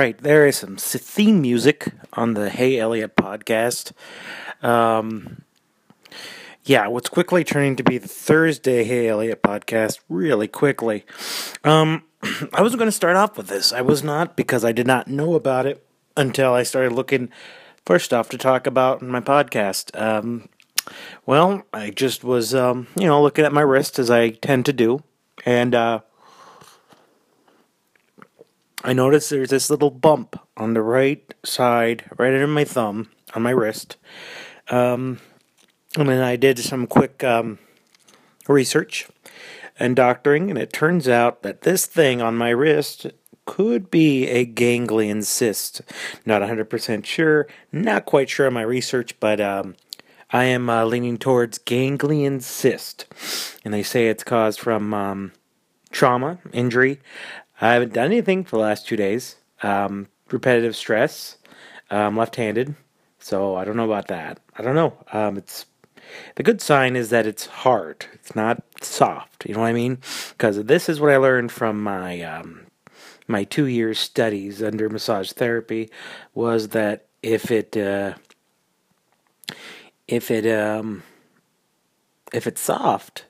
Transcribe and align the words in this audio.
Right, 0.00 0.16
there 0.16 0.46
is 0.46 0.56
some 0.56 0.76
theme 0.78 1.42
music 1.42 1.92
on 2.14 2.32
the 2.32 2.48
Hey 2.48 2.76
Eliott 2.76 3.16
podcast. 3.16 3.92
Um, 4.66 5.42
yeah, 6.64 6.86
what's 6.86 7.10
quickly 7.10 7.44
turning 7.44 7.76
to 7.76 7.82
be 7.82 7.98
the 7.98 8.08
Thursday 8.08 8.84
Hey 8.84 9.08
Eliott 9.08 9.42
podcast 9.42 9.98
really 10.08 10.48
quickly. 10.48 11.04
Um, 11.64 12.04
I 12.22 12.62
wasn't 12.62 12.78
going 12.78 12.88
to 12.88 12.92
start 12.92 13.16
off 13.16 13.36
with 13.36 13.48
this. 13.48 13.74
I 13.74 13.82
was 13.82 14.02
not 14.02 14.36
because 14.36 14.64
I 14.64 14.72
did 14.72 14.86
not 14.86 15.06
know 15.06 15.34
about 15.34 15.66
it 15.66 15.86
until 16.16 16.54
I 16.54 16.62
started 16.62 16.92
looking 16.92 17.28
for 17.84 17.98
stuff 17.98 18.30
to 18.30 18.38
talk 18.38 18.66
about 18.66 19.02
in 19.02 19.08
my 19.08 19.20
podcast. 19.20 19.94
Um, 20.00 20.48
well, 21.26 21.64
I 21.74 21.90
just 21.90 22.24
was, 22.24 22.54
um, 22.54 22.86
you 22.96 23.06
know, 23.06 23.20
looking 23.20 23.44
at 23.44 23.52
my 23.52 23.60
wrist 23.60 23.98
as 23.98 24.10
I 24.10 24.30
tend 24.30 24.64
to 24.64 24.72
do, 24.72 25.02
and 25.44 25.74
uh, 25.74 26.00
I 28.82 28.92
noticed 28.92 29.30
there's 29.30 29.50
this 29.50 29.68
little 29.68 29.90
bump 29.90 30.40
on 30.56 30.74
the 30.74 30.82
right 30.82 31.34
side, 31.44 32.04
right 32.16 32.32
under 32.32 32.46
my 32.46 32.64
thumb, 32.64 33.10
on 33.34 33.42
my 33.42 33.50
wrist. 33.50 33.96
Um, 34.68 35.20
and 35.98 36.08
then 36.08 36.22
I 36.22 36.36
did 36.36 36.58
some 36.58 36.86
quick 36.86 37.22
um, 37.22 37.58
research 38.48 39.08
and 39.78 39.96
doctoring, 39.96 40.48
and 40.48 40.58
it 40.58 40.72
turns 40.72 41.08
out 41.08 41.42
that 41.42 41.62
this 41.62 41.86
thing 41.86 42.22
on 42.22 42.36
my 42.36 42.50
wrist 42.50 43.06
could 43.44 43.90
be 43.90 44.28
a 44.28 44.44
ganglion 44.44 45.22
cyst. 45.22 45.82
Not 46.24 46.40
100% 46.42 47.04
sure, 47.04 47.48
not 47.72 48.06
quite 48.06 48.30
sure 48.30 48.46
on 48.46 48.52
my 48.54 48.62
research, 48.62 49.18
but 49.20 49.40
um, 49.40 49.74
I 50.30 50.44
am 50.44 50.70
uh, 50.70 50.84
leaning 50.84 51.18
towards 51.18 51.58
ganglion 51.58 52.40
cyst. 52.40 53.06
And 53.64 53.74
they 53.74 53.82
say 53.82 54.08
it's 54.08 54.24
caused 54.24 54.60
from 54.60 54.94
um, 54.94 55.32
trauma, 55.90 56.38
injury, 56.52 57.00
I 57.60 57.74
haven't 57.74 57.92
done 57.92 58.06
anything 58.06 58.44
for 58.44 58.56
the 58.56 58.62
last 58.62 58.86
two 58.86 58.96
days. 58.96 59.36
Um, 59.62 60.08
repetitive 60.30 60.74
stress. 60.74 61.36
I'm 61.90 62.16
left-handed, 62.16 62.74
so 63.18 63.56
I 63.56 63.64
don't 63.64 63.76
know 63.76 63.84
about 63.84 64.08
that. 64.08 64.40
I 64.56 64.62
don't 64.62 64.74
know. 64.76 64.94
Um, 65.12 65.36
it's 65.36 65.66
the 66.36 66.42
good 66.42 66.60
sign 66.60 66.96
is 66.96 67.10
that 67.10 67.26
it's 67.26 67.46
hard. 67.46 68.06
It's 68.14 68.34
not 68.34 68.62
soft. 68.80 69.46
You 69.46 69.54
know 69.54 69.60
what 69.60 69.66
I 69.66 69.72
mean? 69.72 69.98
Because 70.30 70.64
this 70.64 70.88
is 70.88 71.00
what 71.00 71.10
I 71.10 71.16
learned 71.16 71.52
from 71.52 71.82
my 71.82 72.22
um, 72.22 72.66
my 73.26 73.44
two 73.44 73.66
years 73.66 73.98
studies 73.98 74.62
under 74.62 74.88
massage 74.88 75.32
therapy 75.32 75.90
was 76.34 76.68
that 76.68 77.06
if 77.22 77.50
it 77.50 77.76
uh, 77.76 78.14
if 80.08 80.30
it 80.30 80.46
um, 80.46 81.02
if 82.32 82.46
it's 82.46 82.60
soft, 82.60 83.26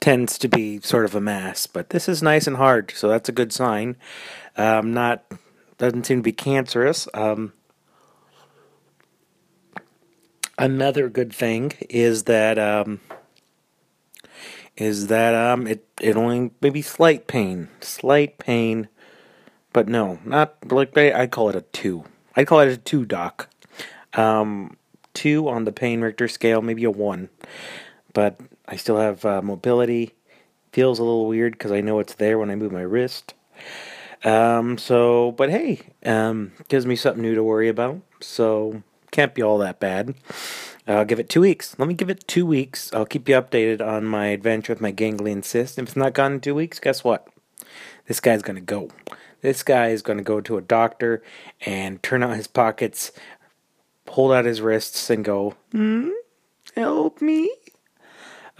tends 0.00 0.38
to 0.38 0.48
be 0.48 0.80
sort 0.80 1.04
of 1.04 1.14
a 1.14 1.20
mass, 1.20 1.66
but 1.66 1.90
this 1.90 2.08
is 2.08 2.22
nice 2.22 2.46
and 2.46 2.56
hard, 2.56 2.92
so 2.96 3.08
that's 3.08 3.28
a 3.28 3.32
good 3.32 3.52
sign. 3.52 3.96
Um, 4.56 4.92
not 4.92 5.24
doesn't 5.78 6.04
seem 6.04 6.18
to 6.18 6.22
be 6.22 6.32
cancerous. 6.32 7.08
Um, 7.14 7.52
another 10.58 11.08
good 11.08 11.32
thing 11.32 11.72
is 11.88 12.24
that 12.24 12.58
um, 12.58 13.00
is 14.76 15.08
that 15.08 15.34
um, 15.34 15.66
it 15.66 15.86
it 16.00 16.16
only 16.16 16.50
maybe 16.60 16.82
slight 16.82 17.26
pain, 17.26 17.68
slight 17.80 18.38
pain, 18.38 18.88
but 19.72 19.88
no, 19.88 20.18
not 20.24 20.56
like 20.72 20.96
I 20.96 21.26
call 21.26 21.50
it 21.50 21.56
a 21.56 21.62
two. 21.62 22.04
I 22.36 22.44
call 22.44 22.60
it 22.60 22.68
a 22.68 22.76
two, 22.76 23.04
doc. 23.04 23.48
Um, 24.14 24.76
two 25.14 25.48
on 25.48 25.64
the 25.64 25.72
pain 25.72 26.00
Richter 26.00 26.28
scale, 26.28 26.62
maybe 26.62 26.84
a 26.84 26.90
one, 26.90 27.28
but 28.12 28.40
I 28.70 28.76
still 28.76 28.96
have 28.96 29.24
uh, 29.24 29.42
mobility. 29.42 30.14
Feels 30.72 31.00
a 31.00 31.02
little 31.02 31.26
weird 31.26 31.54
because 31.54 31.72
I 31.72 31.80
know 31.80 31.98
it's 31.98 32.14
there 32.14 32.38
when 32.38 32.50
I 32.50 32.54
move 32.54 32.70
my 32.72 32.82
wrist. 32.82 33.34
Um, 34.22 34.78
so, 34.78 35.32
but 35.32 35.50
hey, 35.50 35.80
um, 36.04 36.52
gives 36.68 36.86
me 36.86 36.94
something 36.94 37.22
new 37.22 37.34
to 37.34 37.42
worry 37.42 37.68
about. 37.68 38.00
So, 38.20 38.82
can't 39.10 39.34
be 39.34 39.42
all 39.42 39.58
that 39.58 39.80
bad. 39.80 40.14
I'll 40.86 41.04
give 41.04 41.20
it 41.20 41.28
two 41.28 41.40
weeks. 41.40 41.76
Let 41.78 41.88
me 41.88 41.94
give 41.94 42.10
it 42.10 42.26
two 42.26 42.46
weeks. 42.46 42.92
I'll 42.92 43.06
keep 43.06 43.28
you 43.28 43.34
updated 43.34 43.80
on 43.86 44.04
my 44.04 44.26
adventure 44.26 44.72
with 44.72 44.80
my 44.80 44.90
ganglion 44.90 45.42
cyst. 45.42 45.78
If 45.78 45.88
it's 45.88 45.96
not 45.96 46.14
gone 46.14 46.34
in 46.34 46.40
two 46.40 46.54
weeks, 46.54 46.78
guess 46.78 47.04
what? 47.04 47.28
This 48.06 48.20
guy's 48.20 48.42
gonna 48.42 48.60
go. 48.60 48.90
This 49.40 49.62
guy 49.62 49.88
is 49.88 50.02
gonna 50.02 50.22
go 50.22 50.40
to 50.40 50.56
a 50.56 50.62
doctor 50.62 51.22
and 51.64 52.02
turn 52.02 52.22
out 52.22 52.36
his 52.36 52.46
pockets, 52.46 53.12
hold 54.08 54.32
out 54.32 54.44
his 54.44 54.60
wrists, 54.60 55.10
and 55.10 55.24
go, 55.24 55.54
hmm, 55.72 56.10
help 56.74 57.22
me. 57.22 57.50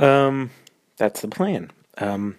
Um, 0.01 0.51
that's 0.97 1.21
the 1.21 1.29
plan. 1.29 1.71
Um, 1.99 2.37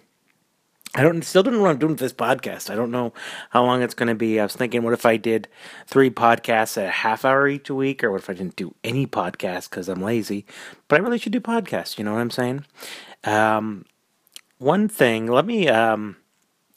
I 0.94 1.02
don't 1.02 1.22
still 1.22 1.42
don't 1.42 1.54
know 1.54 1.62
what 1.62 1.70
I'm 1.70 1.78
doing 1.78 1.92
with 1.92 2.00
this 2.00 2.12
podcast. 2.12 2.68
I 2.68 2.74
don't 2.74 2.90
know 2.90 3.14
how 3.50 3.64
long 3.64 3.80
it's 3.82 3.94
going 3.94 4.08
to 4.08 4.14
be. 4.14 4.38
I 4.38 4.42
was 4.42 4.54
thinking, 4.54 4.82
what 4.82 4.92
if 4.92 5.06
I 5.06 5.16
did 5.16 5.48
three 5.86 6.10
podcasts 6.10 6.76
at 6.76 6.88
a 6.88 6.90
half 6.90 7.24
hour 7.24 7.48
each 7.48 7.70
a 7.70 7.74
week, 7.74 8.04
or 8.04 8.10
what 8.10 8.20
if 8.20 8.28
I 8.28 8.34
didn't 8.34 8.56
do 8.56 8.74
any 8.84 9.06
podcasts 9.06 9.70
because 9.70 9.88
I'm 9.88 10.02
lazy? 10.02 10.44
But 10.88 11.00
I 11.00 11.02
really 11.02 11.18
should 11.18 11.32
do 11.32 11.40
podcasts. 11.40 11.96
You 11.96 12.04
know 12.04 12.12
what 12.12 12.20
I'm 12.20 12.30
saying? 12.30 12.66
Um, 13.24 13.86
one 14.58 14.86
thing. 14.86 15.28
Let 15.28 15.46
me 15.46 15.68
um, 15.68 16.16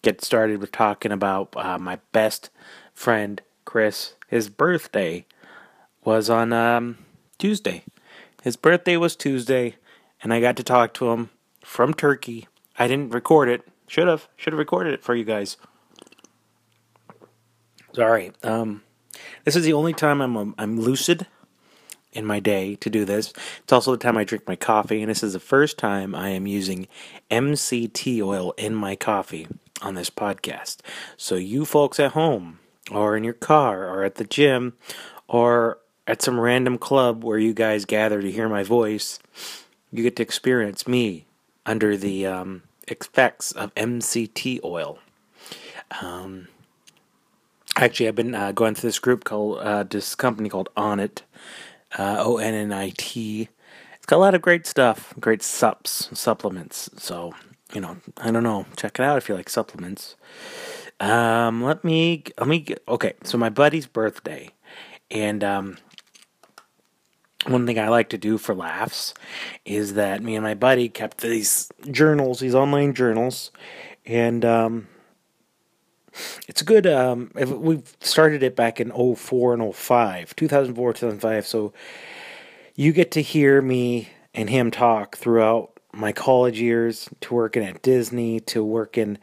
get 0.01 0.23
started 0.23 0.61
with 0.61 0.71
talking 0.71 1.11
about 1.11 1.53
uh, 1.57 1.77
my 1.77 1.99
best 2.13 2.49
friend 2.93 3.41
Chris. 3.65 4.13
His 4.27 4.49
birthday 4.49 5.25
was 6.05 6.29
on 6.29 6.53
um, 6.53 6.99
Tuesday. 7.37 7.83
His 8.43 8.55
birthday 8.55 8.95
was 8.95 9.15
Tuesday 9.17 9.75
and 10.25 10.33
I 10.33 10.41
got 10.41 10.57
to 10.57 10.63
talk 10.63 10.95
to 10.95 11.11
him 11.11 11.29
from 11.63 11.93
Turkey. 11.93 12.47
I 12.79 12.87
didn't 12.87 13.13
record 13.13 13.47
it. 13.47 13.61
Should 13.87 14.07
have. 14.07 14.27
Should 14.35 14.53
have 14.53 14.57
recorded 14.57 14.95
it 14.95 15.03
for 15.03 15.13
you 15.13 15.23
guys. 15.23 15.55
Sorry. 17.93 18.31
Um, 18.41 18.81
this 19.43 19.55
is 19.55 19.65
the 19.65 19.73
only 19.73 19.93
time 19.93 20.21
I'm 20.21 20.35
um, 20.35 20.55
I'm 20.57 20.79
lucid 20.79 21.27
in 22.11 22.25
my 22.25 22.39
day 22.39 22.73
to 22.77 22.89
do 22.89 23.05
this. 23.05 23.33
It's 23.59 23.71
also 23.71 23.91
the 23.91 23.99
time 23.99 24.17
I 24.17 24.23
drink 24.23 24.47
my 24.47 24.55
coffee, 24.55 24.99
and 25.03 25.11
this 25.11 25.21
is 25.21 25.33
the 25.33 25.39
first 25.39 25.77
time 25.77 26.15
I 26.15 26.29
am 26.29 26.47
using 26.47 26.87
MCT 27.29 28.19
oil 28.23 28.53
in 28.57 28.73
my 28.73 28.95
coffee 28.95 29.47
on 29.83 29.93
this 29.93 30.09
podcast. 30.09 30.77
So 31.17 31.35
you 31.35 31.65
folks 31.65 31.99
at 31.99 32.13
home, 32.13 32.57
or 32.89 33.15
in 33.15 33.23
your 33.23 33.33
car, 33.33 33.87
or 33.87 34.03
at 34.03 34.15
the 34.15 34.25
gym, 34.25 34.73
or 35.27 35.77
at 36.07 36.23
some 36.23 36.39
random 36.39 36.79
club 36.79 37.23
where 37.23 37.37
you 37.37 37.53
guys 37.53 37.85
gather 37.85 38.23
to 38.23 38.31
hear 38.31 38.49
my 38.49 38.63
voice 38.63 39.19
you 39.97 40.03
get 40.03 40.15
to 40.17 40.23
experience 40.23 40.87
me 40.87 41.25
under 41.65 41.97
the 41.97 42.25
um, 42.25 42.63
effects 42.87 43.51
of 43.51 43.73
MCT 43.75 44.63
oil. 44.63 44.99
Um, 46.01 46.47
actually, 47.75 48.07
I've 48.07 48.15
been 48.15 48.35
uh, 48.35 48.51
going 48.51 48.75
through 48.75 48.89
this 48.89 48.99
group 48.99 49.23
called 49.23 49.59
uh, 49.59 49.83
this 49.83 50.15
company 50.15 50.49
called 50.49 50.69
Onnit, 50.77 51.21
uh, 51.97 52.17
O 52.19 52.37
N 52.37 52.53
N 52.53 52.73
I 52.73 52.91
T. 52.97 53.49
It's 53.95 54.05
got 54.05 54.17
a 54.17 54.19
lot 54.19 54.35
of 54.35 54.41
great 54.41 54.67
stuff, 54.67 55.13
great 55.19 55.41
sups, 55.41 56.15
supplements. 56.17 56.89
So 56.97 57.33
you 57.73 57.81
know, 57.81 57.97
I 58.17 58.31
don't 58.31 58.43
know. 58.43 58.65
Check 58.77 58.99
it 58.99 59.03
out 59.03 59.17
if 59.17 59.29
you 59.29 59.35
like 59.35 59.49
supplements. 59.49 60.15
Um, 60.99 61.63
let 61.63 61.83
me 61.83 62.23
let 62.39 62.47
me. 62.47 62.65
Okay, 62.87 63.13
so 63.23 63.37
my 63.37 63.49
buddy's 63.49 63.87
birthday, 63.87 64.49
and 65.11 65.43
um, 65.43 65.77
one 67.47 67.65
thing 67.65 67.79
I 67.79 67.89
like 67.89 68.09
to 68.09 68.17
do 68.17 68.37
for 68.37 68.55
laughs 68.55 69.13
is 69.65 69.93
that 69.93 70.23
me 70.23 70.35
and 70.35 70.43
my 70.43 70.55
buddy 70.55 70.89
kept 70.89 71.19
these 71.21 71.71
journals, 71.91 72.39
these 72.39 72.55
online 72.55 72.93
journals, 72.93 73.51
and 74.05 74.43
um, 74.43 74.87
it's 76.47 76.61
a 76.61 76.65
good. 76.65 76.87
Um, 76.87 77.31
we've 77.35 77.95
started 77.99 78.43
it 78.43 78.55
back 78.55 78.79
in 78.79 78.91
04 78.91 79.53
and 79.53 79.75
05, 79.75 80.35
2004, 80.35 80.93
2005. 80.93 81.47
So 81.47 81.73
you 82.75 82.91
get 82.91 83.11
to 83.11 83.21
hear 83.21 83.61
me 83.61 84.09
and 84.33 84.49
him 84.49 84.71
talk 84.71 85.17
throughout 85.17 85.79
my 85.93 86.11
college 86.11 86.59
years 86.59 87.09
to 87.21 87.33
working 87.33 87.63
at 87.63 87.81
Disney 87.81 88.39
to 88.41 88.63
working 88.63 89.17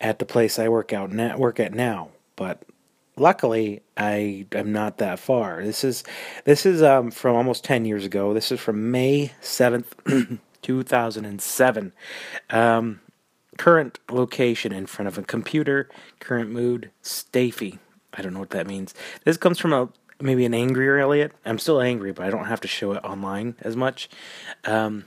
at 0.00 0.18
the 0.18 0.24
place 0.24 0.58
I 0.58 0.68
work 0.68 0.92
out 0.92 1.10
now, 1.10 1.36
work 1.36 1.60
at 1.60 1.72
now. 1.74 2.10
But 2.36 2.62
luckily 3.18 3.82
I 3.96 4.46
am 4.52 4.72
not 4.72 4.98
that 4.98 5.18
far. 5.18 5.64
This 5.64 5.84
is 5.84 6.04
this 6.44 6.64
is 6.64 6.82
um, 6.82 7.10
from 7.10 7.36
almost 7.36 7.64
10 7.64 7.84
years 7.84 8.04
ago. 8.04 8.34
This 8.34 8.52
is 8.52 8.60
from 8.60 8.90
May 8.90 9.32
7th, 9.42 10.38
2007. 10.62 11.92
Um, 12.50 13.00
current 13.56 13.98
location 14.10 14.72
in 14.72 14.86
front 14.86 15.08
of 15.08 15.18
a 15.18 15.22
computer, 15.22 15.88
current 16.20 16.50
mood, 16.50 16.90
Stafy. 17.02 17.78
I 18.14 18.22
don't 18.22 18.32
know 18.32 18.40
what 18.40 18.50
that 18.50 18.66
means. 18.66 18.94
This 19.24 19.36
comes 19.36 19.58
from 19.58 19.72
a 19.72 19.88
maybe 20.20 20.44
an 20.44 20.54
angrier 20.54 20.96
Eliott. 20.96 21.32
I'm 21.44 21.58
still 21.58 21.80
angry, 21.80 22.12
but 22.12 22.24
I 22.24 22.30
don't 22.30 22.46
have 22.46 22.60
to 22.62 22.68
show 22.68 22.92
it 22.92 23.04
online 23.04 23.56
as 23.60 23.76
much. 23.76 24.08
Um, 24.64 25.04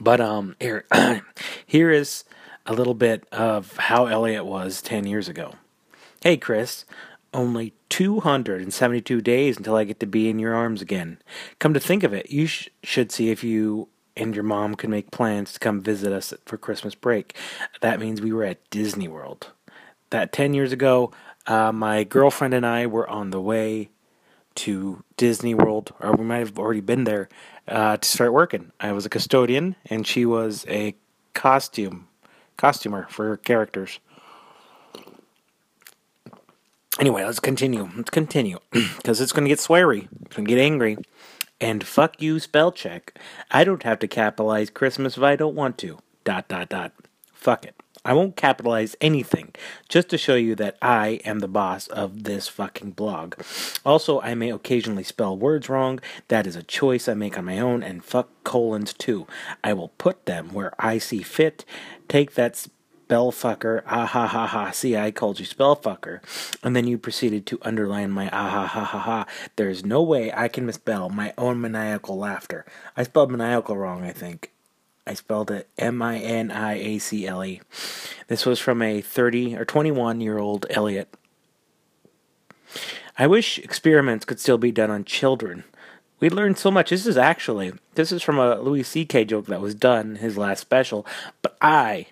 but 0.00 0.20
um, 0.20 0.56
here, 0.60 0.84
here 1.66 1.90
is 1.90 2.24
a 2.66 2.74
little 2.74 2.94
bit 2.94 3.26
of 3.32 3.76
how 3.76 4.06
Eliott 4.06 4.44
was 4.44 4.82
10 4.82 5.06
years 5.06 5.28
ago. 5.28 5.54
Hey, 6.26 6.36
Chris, 6.36 6.84
only 7.32 7.72
272 7.88 9.20
days 9.20 9.56
until 9.58 9.76
I 9.76 9.84
get 9.84 10.00
to 10.00 10.06
be 10.06 10.28
in 10.28 10.40
your 10.40 10.56
arms 10.56 10.82
again. 10.82 11.18
Come 11.60 11.72
to 11.72 11.78
think 11.78 12.02
of 12.02 12.12
it, 12.12 12.32
you 12.32 12.48
sh- 12.48 12.68
should 12.82 13.12
see 13.12 13.30
if 13.30 13.44
you 13.44 13.86
and 14.16 14.34
your 14.34 14.42
mom 14.42 14.74
can 14.74 14.90
make 14.90 15.12
plans 15.12 15.52
to 15.52 15.60
come 15.60 15.80
visit 15.80 16.12
us 16.12 16.34
for 16.44 16.56
Christmas 16.56 16.96
break. 16.96 17.36
That 17.80 18.00
means 18.00 18.20
we 18.20 18.32
were 18.32 18.42
at 18.42 18.68
Disney 18.70 19.06
World. 19.06 19.52
That 20.10 20.32
10 20.32 20.52
years 20.52 20.72
ago, 20.72 21.12
Uh, 21.46 21.70
my 21.70 22.02
girlfriend 22.02 22.54
and 22.54 22.66
I 22.66 22.86
were 22.88 23.08
on 23.08 23.30
the 23.30 23.40
way 23.40 23.90
to 24.56 25.04
Disney 25.16 25.54
World, 25.54 25.92
or 26.00 26.12
we 26.12 26.24
might 26.24 26.38
have 26.38 26.58
already 26.58 26.80
been 26.80 27.04
there 27.04 27.28
uh, 27.68 27.98
to 27.98 28.08
start 28.08 28.32
working. 28.32 28.72
I 28.80 28.90
was 28.90 29.06
a 29.06 29.08
custodian, 29.08 29.76
and 29.88 30.04
she 30.04 30.26
was 30.26 30.66
a 30.68 30.96
costume 31.34 32.08
costumer 32.56 33.06
for 33.10 33.36
characters. 33.36 34.00
Anyway, 36.98 37.24
let's 37.24 37.40
continue. 37.40 37.90
Let's 37.96 38.10
continue 38.10 38.58
because 38.70 39.20
it's 39.20 39.32
going 39.32 39.44
to 39.44 39.48
get 39.48 39.58
sweary. 39.58 40.08
It's 40.22 40.36
going 40.36 40.46
to 40.46 40.54
get 40.54 40.60
angry. 40.60 40.96
And 41.60 41.84
fuck 41.84 42.20
you, 42.20 42.38
spell 42.38 42.72
check. 42.72 43.18
I 43.50 43.64
don't 43.64 43.82
have 43.82 43.98
to 44.00 44.08
capitalize 44.08 44.70
Christmas 44.70 45.16
if 45.16 45.22
I 45.22 45.36
don't 45.36 45.54
want 45.54 45.78
to. 45.78 45.98
Dot 46.24 46.48
dot 46.48 46.68
dot. 46.68 46.92
Fuck 47.32 47.64
it. 47.64 47.74
I 48.06 48.12
won't 48.12 48.36
capitalize 48.36 48.94
anything 49.00 49.52
just 49.88 50.08
to 50.10 50.18
show 50.18 50.36
you 50.36 50.54
that 50.54 50.76
I 50.80 51.20
am 51.24 51.40
the 51.40 51.48
boss 51.48 51.88
of 51.88 52.22
this 52.22 52.46
fucking 52.46 52.92
blog. 52.92 53.34
Also, 53.84 54.20
I 54.20 54.34
may 54.36 54.52
occasionally 54.52 55.02
spell 55.02 55.36
words 55.36 55.68
wrong. 55.68 55.98
That 56.28 56.46
is 56.46 56.54
a 56.54 56.62
choice 56.62 57.08
I 57.08 57.14
make 57.14 57.36
on 57.36 57.46
my 57.46 57.58
own, 57.58 57.82
and 57.82 58.04
fuck 58.04 58.28
colons 58.44 58.92
too. 58.92 59.26
I 59.64 59.72
will 59.72 59.88
put 59.98 60.26
them 60.26 60.52
where 60.52 60.72
I 60.78 60.98
see 60.98 61.22
fit. 61.22 61.64
Take 62.08 62.34
that 62.34 62.68
spell 63.06 63.30
fucker, 63.30 63.82
ah 63.86 64.04
ha 64.04 64.26
ha 64.26 64.48
ha. 64.48 64.72
See, 64.72 64.96
I 64.96 65.12
called 65.12 65.38
you 65.38 65.46
spell 65.46 65.76
fucker. 65.76 66.18
And 66.64 66.74
then 66.74 66.88
you 66.88 66.98
proceeded 66.98 67.46
to 67.46 67.60
underline 67.62 68.10
my 68.10 68.28
ah 68.32 68.48
ha 68.50 68.66
ha 68.66 68.82
ha 68.82 68.98
ha. 68.98 69.26
There's 69.54 69.84
no 69.84 70.02
way 70.02 70.32
I 70.34 70.48
can 70.48 70.66
misspell 70.66 71.08
my 71.08 71.32
own 71.38 71.60
maniacal 71.60 72.18
laughter. 72.18 72.66
I 72.96 73.04
spelled 73.04 73.30
maniacal 73.30 73.76
wrong, 73.76 74.02
I 74.02 74.10
think. 74.10 74.50
I 75.06 75.14
spelled 75.14 75.52
it 75.52 75.68
M 75.78 76.02
I 76.02 76.18
N 76.18 76.50
I 76.50 76.74
A 76.74 76.98
C 76.98 77.28
L 77.28 77.44
E. 77.44 77.60
This 78.26 78.44
was 78.44 78.58
from 78.58 78.82
a 78.82 79.00
30 79.00 79.54
or 79.54 79.64
21 79.64 80.20
year 80.20 80.38
old 80.38 80.66
Eliott. 80.70 81.06
I 83.16 83.28
wish 83.28 83.60
experiments 83.60 84.24
could 84.24 84.40
still 84.40 84.58
be 84.58 84.72
done 84.72 84.90
on 84.90 85.04
children. 85.04 85.62
We 86.18 86.28
learned 86.28 86.58
so 86.58 86.72
much. 86.72 86.90
This 86.90 87.06
is 87.06 87.16
actually 87.16 87.72
this 87.94 88.10
is 88.10 88.24
from 88.24 88.40
a 88.40 88.56
Louis 88.56 88.82
C.K. 88.82 89.26
joke 89.26 89.46
that 89.46 89.60
was 89.60 89.76
done 89.76 90.16
his 90.16 90.36
last 90.36 90.58
special, 90.58 91.06
but 91.40 91.56
I 91.62 92.08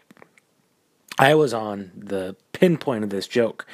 I 1.19 1.35
was 1.35 1.55
on 1.55 1.93
the 1.97 2.37
pinpoint 2.53 3.05
of 3.05 3.11
this 3.11 3.29
joke. 3.29 3.67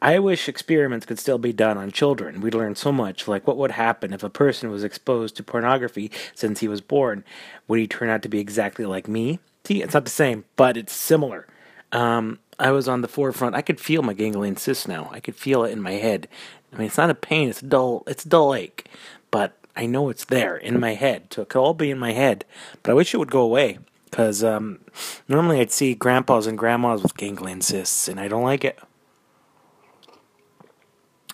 I 0.00 0.18
wish 0.18 0.48
experiments 0.48 1.06
could 1.06 1.18
still 1.18 1.38
be 1.38 1.52
done 1.52 1.76
on 1.76 1.90
children. 1.90 2.40
We'd 2.40 2.54
learn 2.54 2.76
so 2.76 2.92
much, 2.92 3.26
like 3.26 3.46
what 3.46 3.56
would 3.56 3.72
happen 3.72 4.12
if 4.12 4.22
a 4.22 4.30
person 4.30 4.70
was 4.70 4.84
exposed 4.84 5.36
to 5.36 5.42
pornography 5.42 6.10
since 6.34 6.60
he 6.60 6.68
was 6.68 6.80
born. 6.80 7.24
Would 7.66 7.80
he 7.80 7.88
turn 7.88 8.10
out 8.10 8.22
to 8.22 8.28
be 8.28 8.38
exactly 8.38 8.84
like 8.84 9.08
me? 9.08 9.40
See, 9.64 9.82
it's 9.82 9.94
not 9.94 10.04
the 10.04 10.10
same, 10.10 10.44
but 10.56 10.76
it's 10.76 10.92
similar. 10.92 11.46
Um, 11.90 12.38
I 12.58 12.70
was 12.70 12.86
on 12.86 13.00
the 13.00 13.08
forefront. 13.08 13.56
I 13.56 13.62
could 13.62 13.80
feel 13.80 14.02
my 14.02 14.12
ganglion 14.12 14.56
cyst 14.56 14.86
now. 14.86 15.08
I 15.10 15.20
could 15.20 15.36
feel 15.36 15.64
it 15.64 15.72
in 15.72 15.80
my 15.80 15.92
head. 15.92 16.28
I 16.72 16.76
mean, 16.76 16.86
it's 16.86 16.98
not 16.98 17.10
a 17.10 17.14
pain. 17.14 17.48
It's 17.48 17.62
a 17.62 17.66
dull. 17.66 18.04
It's 18.06 18.24
a 18.24 18.28
dull 18.28 18.54
ache, 18.54 18.88
but 19.30 19.56
I 19.74 19.86
know 19.86 20.10
it's 20.10 20.26
there 20.26 20.56
in 20.56 20.78
my 20.78 20.94
head. 20.94 21.32
So 21.32 21.42
it 21.42 21.48
could 21.48 21.60
all 21.60 21.74
be 21.74 21.90
in 21.90 21.98
my 21.98 22.12
head. 22.12 22.44
But 22.82 22.92
I 22.92 22.94
wish 22.94 23.14
it 23.14 23.18
would 23.18 23.30
go 23.30 23.40
away 23.40 23.78
because 24.14 24.44
um, 24.44 24.78
normally 25.26 25.58
I'd 25.58 25.72
see 25.72 25.92
grandpas 25.96 26.46
and 26.46 26.56
grandmas 26.56 27.02
with 27.02 27.16
ganglion 27.16 27.60
cysts, 27.62 28.06
and 28.06 28.20
I 28.20 28.28
don't 28.28 28.44
like 28.44 28.64
it. 28.64 28.78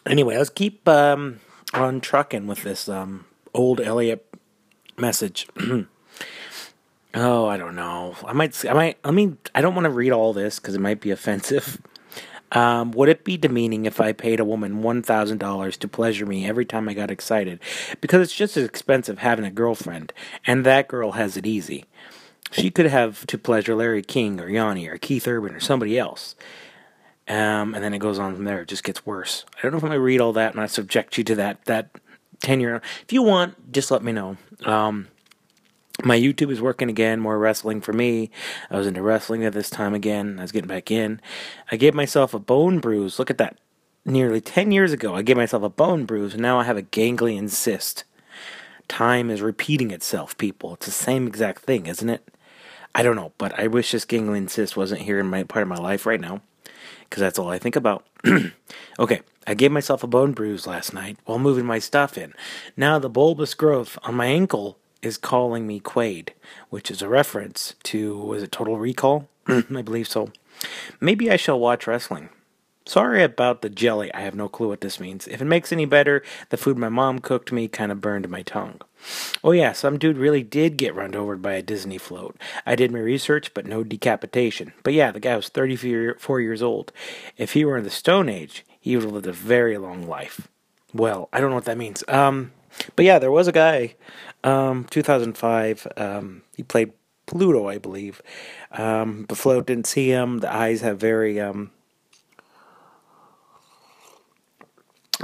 Anyway, 0.07 0.39
let's 0.39 0.49
keep 0.49 0.89
um, 0.89 1.41
on 1.75 2.01
trucking 2.01 2.47
with 2.47 2.63
this 2.63 2.89
um, 2.89 3.27
old 3.53 3.81
Eliott 3.81 4.21
message. 4.97 5.47
oh, 7.15 7.47
I 7.47 7.59
don't 7.59 7.77
know. 7.77 8.15
I 8.25 8.33
might. 8.33 8.65
I 8.65 8.73
might. 8.73 8.97
I 9.05 9.11
mean, 9.11 9.37
I 9.55 9.61
don't 9.61 9.75
want 9.75 9.85
to 9.85 9.91
read 9.91 10.13
all 10.13 10.33
this 10.33 10.59
because 10.59 10.75
it 10.75 10.81
might 10.81 11.03
be 11.03 11.11
offensive. 11.11 11.83
Um, 12.53 12.91
would 12.91 13.09
it 13.09 13.23
be 13.23 13.37
demeaning 13.37 13.87
if 13.87 14.01
I 14.01 14.13
paid 14.13 14.41
a 14.41 14.45
woman 14.45 14.83
$1,000 14.83 15.77
to 15.77 15.87
pleasure 15.87 16.27
me 16.27 16.49
every 16.49 16.65
time 16.65 16.89
I 16.89 16.95
got 16.95 17.09
excited? 17.09 17.61
Because 18.01 18.23
it's 18.23 18.35
just 18.35 18.57
as 18.57 18.65
expensive 18.65 19.21
having 19.21 19.45
a 19.45 19.53
girlfriend, 19.53 20.13
and 20.45 20.67
that 20.67 20.89
girl 20.89 21.13
has 21.13 21.37
it 21.37 21.47
easy. 21.47 21.85
She 22.51 22.71
could 22.71 22.87
have 22.87 23.27
to 23.27 23.39
pleasure 23.39 23.75
Larry 23.75 24.03
King 24.03 24.41
or 24.41 24.49
Yanni 24.49 24.89
or 24.89 24.99
Keith 24.99 25.27
Urban 25.27 25.55
or 25.55 25.61
somebody 25.61 25.99
else. 25.99 26.35
Um, 27.29 27.75
and 27.75 27.85
then 27.85 27.95
it 27.95 27.99
goes 27.99 28.19
on 28.19 28.35
from 28.35 28.45
there. 28.45 28.63
It 28.63 28.69
just 28.69 28.83
gets 28.83 29.07
worse. 29.07 29.45
I 29.57 29.63
don't 29.63 29.73
know 29.73 29.79
if 29.79 29.85
I'm 29.85 29.91
going 29.91 29.99
to 29.99 30.03
read 30.03 30.21
all 30.21 30.33
that 30.33 30.53
and 30.53 30.61
I 30.61 30.67
subject 30.67 31.17
you 31.17 31.25
to 31.25 31.35
that 31.37 31.65
that 31.67 31.91
tenure. 32.41 32.83
If 33.03 33.13
you 33.13 33.23
want, 33.23 33.73
just 33.73 33.91
let 33.91 34.03
me 34.03 34.13
know. 34.13 34.37
Um, 34.65 35.09
my 36.05 36.19
YouTube 36.19 36.51
is 36.51 36.61
working 36.61 36.89
again, 36.89 37.21
more 37.21 37.39
wrestling 37.39 37.81
for 37.81 37.93
me. 37.93 38.31
I 38.71 38.79
was 38.79 38.87
into 38.87 39.03
wrestling 39.03 39.45
at 39.45 39.53
this 39.53 39.71
time 39.71 39.95
again. 39.95 40.39
I 40.39 40.43
was 40.43 40.53
getting 40.53 40.69
back 40.69 40.91
in. 40.91 41.21
I 41.71 41.77
gave 41.77 41.95
myself 41.95 42.35
a 42.35 42.39
bone 42.39 42.79
bruise. 42.81 43.19
Look 43.19 43.31
at 43.31 43.39
that. 43.39 43.59
Nearly 44.05 44.41
10 44.41 44.73
years 44.73 44.93
ago, 44.93 45.15
I 45.15 45.23
gave 45.23 45.37
myself 45.37 45.63
a 45.63 45.69
bone 45.69 46.07
bruise, 46.07 46.33
and 46.33 46.43
now 46.43 46.59
I 46.59 46.65
have 46.65 46.79
a 46.79 46.83
ganglion 46.83 47.49
cyst. 47.51 48.05
Time 48.89 49.31
is 49.31 49.43
repeating 49.43 49.91
itself, 49.91 50.37
people. 50.39 50.75
It's 50.75 50.87
the 50.87 50.93
same 50.93 51.27
exact 51.27 51.63
thing, 51.63 51.87
isn't 51.87 52.09
it? 52.09 52.27
I 52.95 53.03
don't 53.03 53.17
know, 53.17 53.33
but 53.39 53.59
I 53.59 53.67
wish 53.67 53.93
this 53.93 54.05
ganglion 54.05 54.49
cyst 54.49 54.77
wasn't 54.77 55.03
here 55.03 55.21
in 55.21 55.27
my 55.27 55.45
part 55.45 55.63
of 55.63 55.69
my 55.69 55.77
life 55.77 56.07
right 56.07 56.21
now 56.21 56.43
because 57.05 57.21
that's 57.21 57.39
all 57.39 57.49
I 57.49 57.59
think 57.59 57.77
about. 57.77 58.07
okay, 58.99 59.21
I 59.47 59.55
gave 59.55 59.73
myself 59.73 60.03
a 60.03 60.09
bone 60.09 60.33
bruise 60.33 60.67
last 60.67 60.93
night 60.93 61.19
while 61.25 61.39
moving 61.39 61.67
my 61.67 61.79
stuff 61.79 62.19
in. 62.19 62.35
Now 62.77 62.99
the 62.99 63.09
bulbous 63.09 63.55
growth 63.55 63.99
on 64.03 64.15
my 64.15 64.27
ankle 64.27 64.79
is 65.03 65.17
calling 65.19 65.67
me 65.67 65.81
Quaid, 65.81 66.31
which 66.69 66.91
is 66.91 67.01
a 67.03 67.09
reference 67.09 67.75
to, 67.85 68.17
was 68.19 68.43
it 68.43 68.53
Total 68.53 68.79
Recall? 68.79 69.29
I 69.47 69.83
believe 69.83 70.09
so. 70.09 70.31
Maybe 71.01 71.31
I 71.31 71.37
shall 71.37 71.59
watch 71.59 71.87
wrestling. 71.87 72.29
Sorry 72.91 73.23
about 73.23 73.63
the 73.63 73.71
jelly. 73.71 74.13
I 74.13 74.23
have 74.23 74.35
no 74.35 74.49
clue 74.49 74.67
what 74.67 74.81
this 74.81 74.99
means. 74.99 75.29
If 75.29 75.41
it 75.41 75.45
makes 75.45 75.71
any 75.71 75.85
better, 75.85 76.25
the 76.49 76.57
food 76.57 76.77
my 76.77 76.89
mom 76.89 77.21
cooked 77.21 77.53
me 77.53 77.69
kind 77.69 77.93
of 77.93 78.01
burned 78.01 78.29
my 78.29 78.43
tongue. 78.43 78.81
Oh, 79.45 79.53
yeah, 79.53 79.71
some 79.71 79.97
dude 79.97 80.19
really 80.19 80.43
did 80.43 80.77
get 80.77 80.97
run 80.97 81.15
over 81.15 81.37
by 81.37 81.53
a 81.53 81.63
Disney 81.63 81.99
float. 81.99 82.37
I 82.67 82.75
did 82.75 82.91
my 82.91 82.99
research, 82.99 83.55
but 83.55 83.65
no 83.65 83.85
decapitation. 83.85 84.73
But 84.83 84.95
yeah, 84.95 85.13
the 85.13 85.21
guy 85.21 85.37
was 85.37 85.49
34 85.51 86.41
years 86.41 86.63
old. 86.63 86.91
If 87.37 87.53
he 87.53 87.65
were 87.65 87.79
in 87.79 87.85
the 87.85 87.91
Stone 87.91 88.29
Age, 88.29 88.65
he 88.81 88.97
would 88.97 89.05
have 89.05 89.13
lived 89.13 89.29
a 89.29 89.33
very 89.33 89.79
long 89.79 90.09
life. 90.09 90.49
Well, 90.93 91.29
I 91.33 91.39
don't 91.39 91.51
know 91.51 91.55
what 91.55 91.67
that 91.67 91.79
means. 91.79 92.03
Um, 92.09 92.51
but 92.97 93.05
yeah, 93.05 93.21
there 93.21 93.31
was 93.31 93.47
a 93.47 93.53
guy, 93.53 93.95
um, 94.43 94.83
2005. 94.91 95.87
Um, 95.97 96.43
he 96.57 96.65
played 96.65 96.93
Pluto, 97.27 97.69
I 97.69 97.79
believe. 97.79 98.21
Um, 98.73 99.27
the 99.29 99.37
float 99.37 99.69
didn't 99.69 99.87
see 99.87 100.09
him. 100.09 100.39
The 100.39 100.53
eyes 100.53 100.81
have 100.81 100.99
very 100.99 101.39
um, 101.39 101.71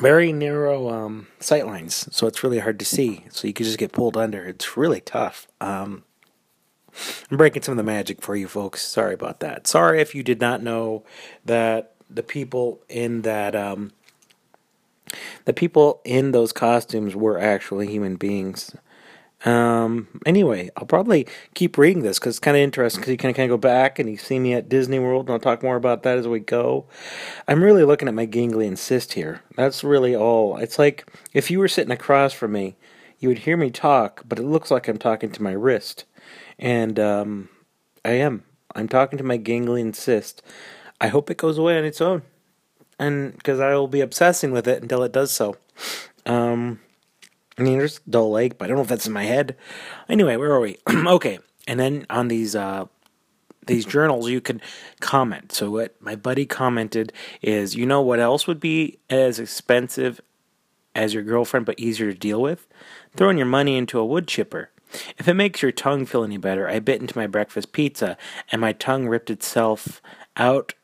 very 0.01 0.33
narrow 0.33 0.91
um, 0.91 1.29
sight 1.41 1.67
lines, 1.67 2.09
so 2.15 2.27
it's 2.27 2.43
really 2.43 2.59
hard 2.59 2.79
to 2.79 2.85
see. 2.85 3.25
So 3.31 3.47
you 3.47 3.55
could 3.55 3.67
just 3.67 3.79
get 3.79 3.93
pulled 3.93 4.17
under. 4.17 4.45
It's 4.45 4.77
really 4.77 5.01
tough. 5.01 5.49
Um, 5.61 6.05
I'm 7.31 7.37
breaking 7.37 7.63
some 7.63 7.73
of 7.73 7.77
the 7.77 7.83
magic 7.83 8.23
for 8.23 8.37
you 8.37 8.49
folks. 8.49 8.83
Sorry 8.83 9.15
about 9.15 9.41
that. 9.41 9.67
Sorry 9.67 10.01
if 10.01 10.15
you 10.15 10.23
did 10.23 10.41
not 10.41 10.63
know 10.63 11.05
that 11.45 11.93
the 12.09 12.23
people 12.23 12.81
in 12.89 13.23
that 13.23 13.55
um, 13.55 13.93
the 15.45 15.53
people 15.53 16.01
in 16.05 16.33
those 16.33 16.53
costumes 16.53 17.15
were 17.15 17.39
actually 17.39 17.87
human 17.89 18.17
beings. 18.17 18.75
Um, 19.45 20.09
anyway, 20.25 20.71
I'll 20.77 20.87
probably 20.87 21.27
keep 21.55 21.77
reading 21.77 22.03
this 22.03 22.19
because 22.19 22.37
it's 22.37 22.41
kind 22.41 22.57
of 22.57 22.63
interesting 22.63 23.01
because 23.01 23.13
you 23.13 23.19
can 23.19 23.35
kind 23.35 23.51
of 23.51 23.61
go 23.61 23.61
back 23.61 23.99
and 23.99 24.09
you 24.09 24.17
see 24.17 24.39
me 24.39 24.55
at 24.55 24.69
Disney 24.69 24.99
World, 24.99 25.27
and 25.27 25.35
I'll 25.35 25.39
talk 25.39 25.63
more 25.63 25.77
about 25.77 26.03
that 26.03 26.19
as 26.19 26.27
we 26.27 26.41
go. 26.41 26.87
I'm 27.47 27.63
really 27.63 27.85
looking 27.85 28.09
at 28.09 28.15
my 28.15 28.25
ganglion 28.25 28.77
cyst 28.77 29.13
here. 29.13 29.43
That's 29.57 29.85
really 29.85 30.17
all. 30.17 30.57
It's 30.57 30.79
like 30.79 31.07
if 31.33 31.51
you 31.51 31.59
were 31.59 31.69
sitting 31.69 31.93
across 31.93 32.33
from 32.33 32.53
me, 32.53 32.77
you 33.19 33.29
would 33.29 33.41
hear 33.41 33.57
me 33.57 33.71
talk, 33.71 34.23
but 34.29 34.39
it 34.39 34.45
looks 34.45 34.71
like 34.71 34.89
I'm 34.89 34.99
talking 34.99 35.31
to 35.33 35.43
my 35.43 35.53
wrist. 35.53 36.05
And 36.59 36.99
um, 36.99 37.49
I 38.05 38.13
am. 38.13 38.45
I'm 38.75 38.89
talking 38.89 39.19
to 39.19 39.25
my 39.25 39.37
ganglion 39.37 39.93
cyst. 39.93 40.43
I 41.01 41.09
hope 41.09 41.31
it 41.31 41.37
goes 41.37 41.59
away 41.59 41.79
on 41.79 41.85
its 41.85 42.01
own. 42.01 42.23
And 42.99 43.37
because 43.37 43.61
I 43.61 43.75
will 43.75 43.89
be 43.89 44.01
obsessing 44.01 44.53
with 44.53 44.67
it 44.67 44.83
until 44.83 45.03
it 45.03 45.13
does 45.13 45.31
so. 45.31 45.57
Um, 46.25 46.81
I 47.59 47.63
mean, 47.63 47.79
there's 47.79 48.01
dull 48.01 48.31
lake, 48.31 48.59
but 48.59 48.67
I 48.67 48.69
don't 48.69 48.77
know 48.77 48.83
if 48.83 48.89
that's 48.89 49.07
in 49.07 49.13
my 49.13 49.25
head. 49.25 49.57
Anyway, 50.09 50.37
where 50.37 50.53
are 50.53 50.61
we? 50.61 50.79
okay, 50.89 51.39
and 51.67 51.81
then 51.81 52.07
on 52.11 52.29
these 52.29 52.55
uh, 52.55 52.87
these 53.67 53.85
journals, 53.85 54.29
you 54.29 54.41
can 54.41 54.61
comment. 55.01 55.53
So 55.53 55.71
what 55.71 56.01
my 56.01 56.17
buddy 56.17 56.47
commented 56.47 57.13
is, 57.43 57.75
you 57.75 57.87
know, 57.87 58.01
what 58.01 58.21
else 58.21 58.47
would 58.47 58.61
be 58.61 58.99
as 59.11 59.39
expensive 59.39 60.21
as 60.95 61.15
your 61.15 61.23
girlfriend, 61.23 61.67
but 61.67 61.79
easier 61.79 62.13
to 62.13 62.19
deal 62.19 62.41
with? 62.41 62.67
Throwing 63.17 63.39
your 63.39 63.47
money 63.47 63.77
into 63.77 63.99
a 63.99 64.07
wood 64.07 64.29
chipper. 64.29 64.71
If 65.19 65.27
it 65.27 65.35
makes 65.35 65.63
your 65.63 65.73
tongue 65.73 66.07
feel 66.07 66.25
any 66.25 66.37
better, 66.39 66.69
I 66.69 66.79
bit 66.79 67.01
into 67.01 67.19
my 67.19 67.27
breakfast 67.27 67.73
pizza 67.73 68.17
and 68.53 68.61
my 68.61 68.73
tongue 68.73 69.09
ripped 69.09 69.31
itself 69.31 70.01
out 70.37 70.75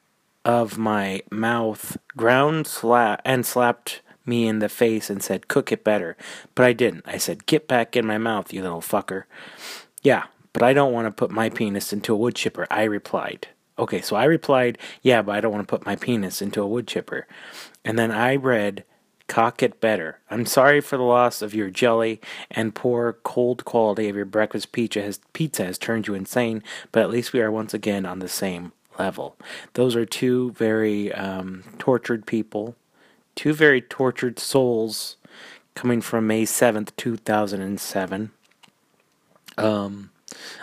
of 0.44 0.76
my 0.76 1.22
mouth, 1.30 1.96
ground 2.16 2.66
sla- 2.66 3.20
and 3.24 3.46
slapped 3.46 4.02
me 4.26 4.46
in 4.46 4.58
the 4.58 4.68
face 4.68 5.10
and 5.10 5.22
said, 5.22 5.48
Cook 5.48 5.72
it 5.72 5.84
better. 5.84 6.16
But 6.54 6.66
I 6.66 6.72
didn't. 6.72 7.04
I 7.06 7.18
said, 7.18 7.46
Get 7.46 7.68
back 7.68 7.96
in 7.96 8.06
my 8.06 8.18
mouth, 8.18 8.52
you 8.52 8.62
little 8.62 8.80
fucker. 8.80 9.24
Yeah, 10.02 10.24
but 10.52 10.62
I 10.62 10.72
don't 10.72 10.92
want 10.92 11.06
to 11.06 11.10
put 11.10 11.30
my 11.30 11.48
penis 11.48 11.92
into 11.92 12.12
a 12.12 12.16
wood 12.16 12.34
chipper, 12.34 12.66
I 12.70 12.84
replied. 12.84 13.48
Okay, 13.78 14.00
so 14.02 14.16
I 14.16 14.24
replied, 14.24 14.78
yeah, 15.00 15.22
but 15.22 15.34
I 15.34 15.40
don't 15.40 15.52
want 15.52 15.66
to 15.66 15.76
put 15.76 15.86
my 15.86 15.96
penis 15.96 16.42
into 16.42 16.62
a 16.62 16.66
wood 16.66 16.86
chipper. 16.86 17.26
And 17.84 17.98
then 17.98 18.10
I 18.10 18.36
read, 18.36 18.84
cock 19.28 19.62
it 19.62 19.80
better. 19.80 20.18
I'm 20.30 20.44
sorry 20.44 20.80
for 20.82 20.98
the 20.98 21.02
loss 21.02 21.40
of 21.40 21.54
your 21.54 21.70
jelly 21.70 22.20
and 22.50 22.74
poor 22.74 23.14
cold 23.22 23.64
quality 23.64 24.08
of 24.08 24.16
your 24.16 24.26
breakfast 24.26 24.72
pizza 24.72 25.00
has, 25.02 25.20
pizza 25.32 25.64
has 25.64 25.78
turned 25.78 26.06
you 26.06 26.14
insane, 26.14 26.62
but 26.92 27.02
at 27.02 27.10
least 27.10 27.32
we 27.32 27.40
are 27.40 27.50
once 27.50 27.72
again 27.72 28.04
on 28.04 28.18
the 28.18 28.28
same 28.28 28.72
level. 28.98 29.36
Those 29.72 29.96
are 29.96 30.04
two 30.04 30.52
very 30.52 31.12
um, 31.14 31.64
tortured 31.78 32.26
people, 32.26 32.76
two 33.34 33.52
very 33.52 33.80
tortured 33.80 34.38
souls 34.38 35.16
coming 35.74 36.00
from 36.00 36.26
May 36.26 36.44
7th, 36.44 36.90
2007. 36.96 38.30
Um, 39.58 40.10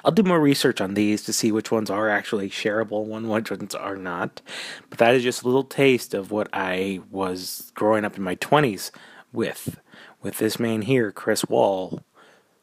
I'll 0.04 0.12
do 0.12 0.24
more 0.24 0.40
research 0.40 0.82
on 0.82 0.94
these 0.94 1.24
to 1.24 1.34
see 1.34 1.52
which 1.52 1.72
ones 1.72 1.90
are 1.90 2.10
actually 2.10 2.50
shareable 2.50 3.16
and 3.16 3.30
which 3.30 3.52
ones 3.52 3.76
are 3.76 3.96
not. 3.96 4.42
But 4.90 5.00
that 5.00 5.16
is 5.16 5.24
just 5.24 5.44
a 5.44 5.46
little 5.46 5.64
taste 5.64 6.14
of 6.14 6.32
what 6.32 6.50
I 6.54 7.02
was 7.12 7.72
growing 7.76 8.06
up 8.06 8.18
in 8.18 8.24
my 8.24 8.36
20s 8.36 8.92
with. 9.32 9.80
With 10.22 10.38
this 10.38 10.60
man 10.60 10.84
here, 10.84 11.12
Chris 11.12 11.46
Wall. 11.46 12.04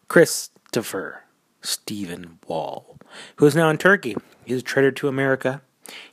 Christopher 0.09 1.25
Stephen 1.63 2.39
Wall, 2.47 2.99
who 3.37 3.47
is 3.47 3.57
now 3.57 3.69
in 3.69 3.79
Turkey. 3.79 4.17
He's 4.45 4.61
a 4.61 4.63
traitor 4.63 4.93
to 4.93 5.09
America. 5.09 5.63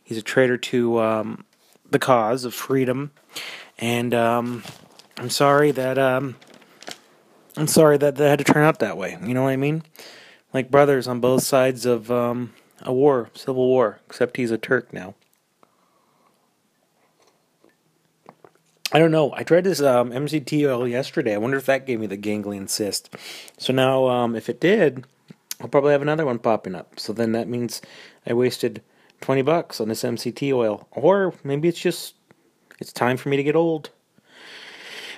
He's 0.03 0.17
a 0.17 0.23
traitor 0.23 0.57
to 0.57 0.99
um, 0.99 1.45
the 1.89 1.99
cause 1.99 2.43
of 2.43 2.53
freedom. 2.53 3.11
And 3.83 4.13
um, 4.13 4.63
I'm 5.17 5.29
sorry 5.29 5.71
that 5.71 5.97
um, 5.97 6.37
I'm 7.57 7.67
sorry 7.67 7.97
that 7.97 8.15
that 8.15 8.29
had 8.29 8.39
to 8.39 8.45
turn 8.45 8.63
out 8.63 8.79
that 8.79 8.97
way. 8.97 9.17
You 9.21 9.33
know 9.33 9.43
what 9.43 9.49
I 9.49 9.57
mean? 9.57 9.83
Like 10.53 10.71
brothers 10.71 11.05
on 11.05 11.19
both 11.19 11.43
sides 11.43 11.85
of 11.85 12.09
um, 12.09 12.53
a 12.81 12.93
war, 12.93 13.29
civil 13.33 13.67
war. 13.67 13.99
Except 14.07 14.37
he's 14.37 14.51
a 14.51 14.57
Turk 14.57 14.93
now. 14.93 15.15
I 18.93 18.99
don't 18.99 19.11
know. 19.11 19.33
I 19.35 19.43
tried 19.43 19.65
this 19.65 19.81
um, 19.81 20.11
MCT 20.11 20.65
oil 20.65 20.87
yesterday. 20.87 21.33
I 21.33 21.39
wonder 21.39 21.57
if 21.57 21.65
that 21.65 21.85
gave 21.85 21.99
me 21.99 22.07
the 22.07 22.15
ganglion 22.15 22.69
cyst. 22.69 23.13
So 23.57 23.73
now, 23.73 24.07
um, 24.07 24.33
if 24.33 24.47
it 24.47 24.61
did, 24.61 25.05
I'll 25.59 25.67
probably 25.67 25.91
have 25.91 26.01
another 26.01 26.25
one 26.25 26.39
popping 26.39 26.75
up. 26.75 27.01
So 27.01 27.11
then 27.11 27.33
that 27.33 27.49
means 27.49 27.81
I 28.25 28.31
wasted 28.31 28.81
20 29.19 29.41
bucks 29.41 29.81
on 29.81 29.89
this 29.89 30.03
MCT 30.03 30.53
oil. 30.53 30.87
Or 30.91 31.33
maybe 31.43 31.67
it's 31.67 31.81
just, 31.81 32.15
it's 32.83 32.91
time 32.91 33.15
for 33.15 33.29
me 33.29 33.37
to 33.37 33.43
get 33.43 33.55
old. 33.55 33.91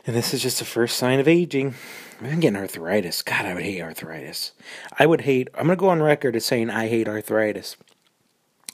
And 0.05 0.15
this 0.15 0.35
is 0.35 0.43
just 0.43 0.59
the 0.59 0.65
first 0.65 0.97
sign 0.97 1.19
of 1.19 1.27
aging. 1.27 1.73
I'm 2.21 2.39
getting 2.39 2.59
arthritis. 2.59 3.23
God, 3.23 3.43
I 3.43 3.55
would 3.55 3.63
hate 3.63 3.81
arthritis. 3.81 4.51
I 4.99 5.07
would 5.07 5.21
hate, 5.21 5.47
I'm 5.55 5.65
going 5.65 5.75
to 5.75 5.81
go 5.81 5.89
on 5.89 6.03
record 6.03 6.35
as 6.35 6.45
saying 6.45 6.69
I 6.69 6.87
hate 6.87 7.07
arthritis. 7.07 7.75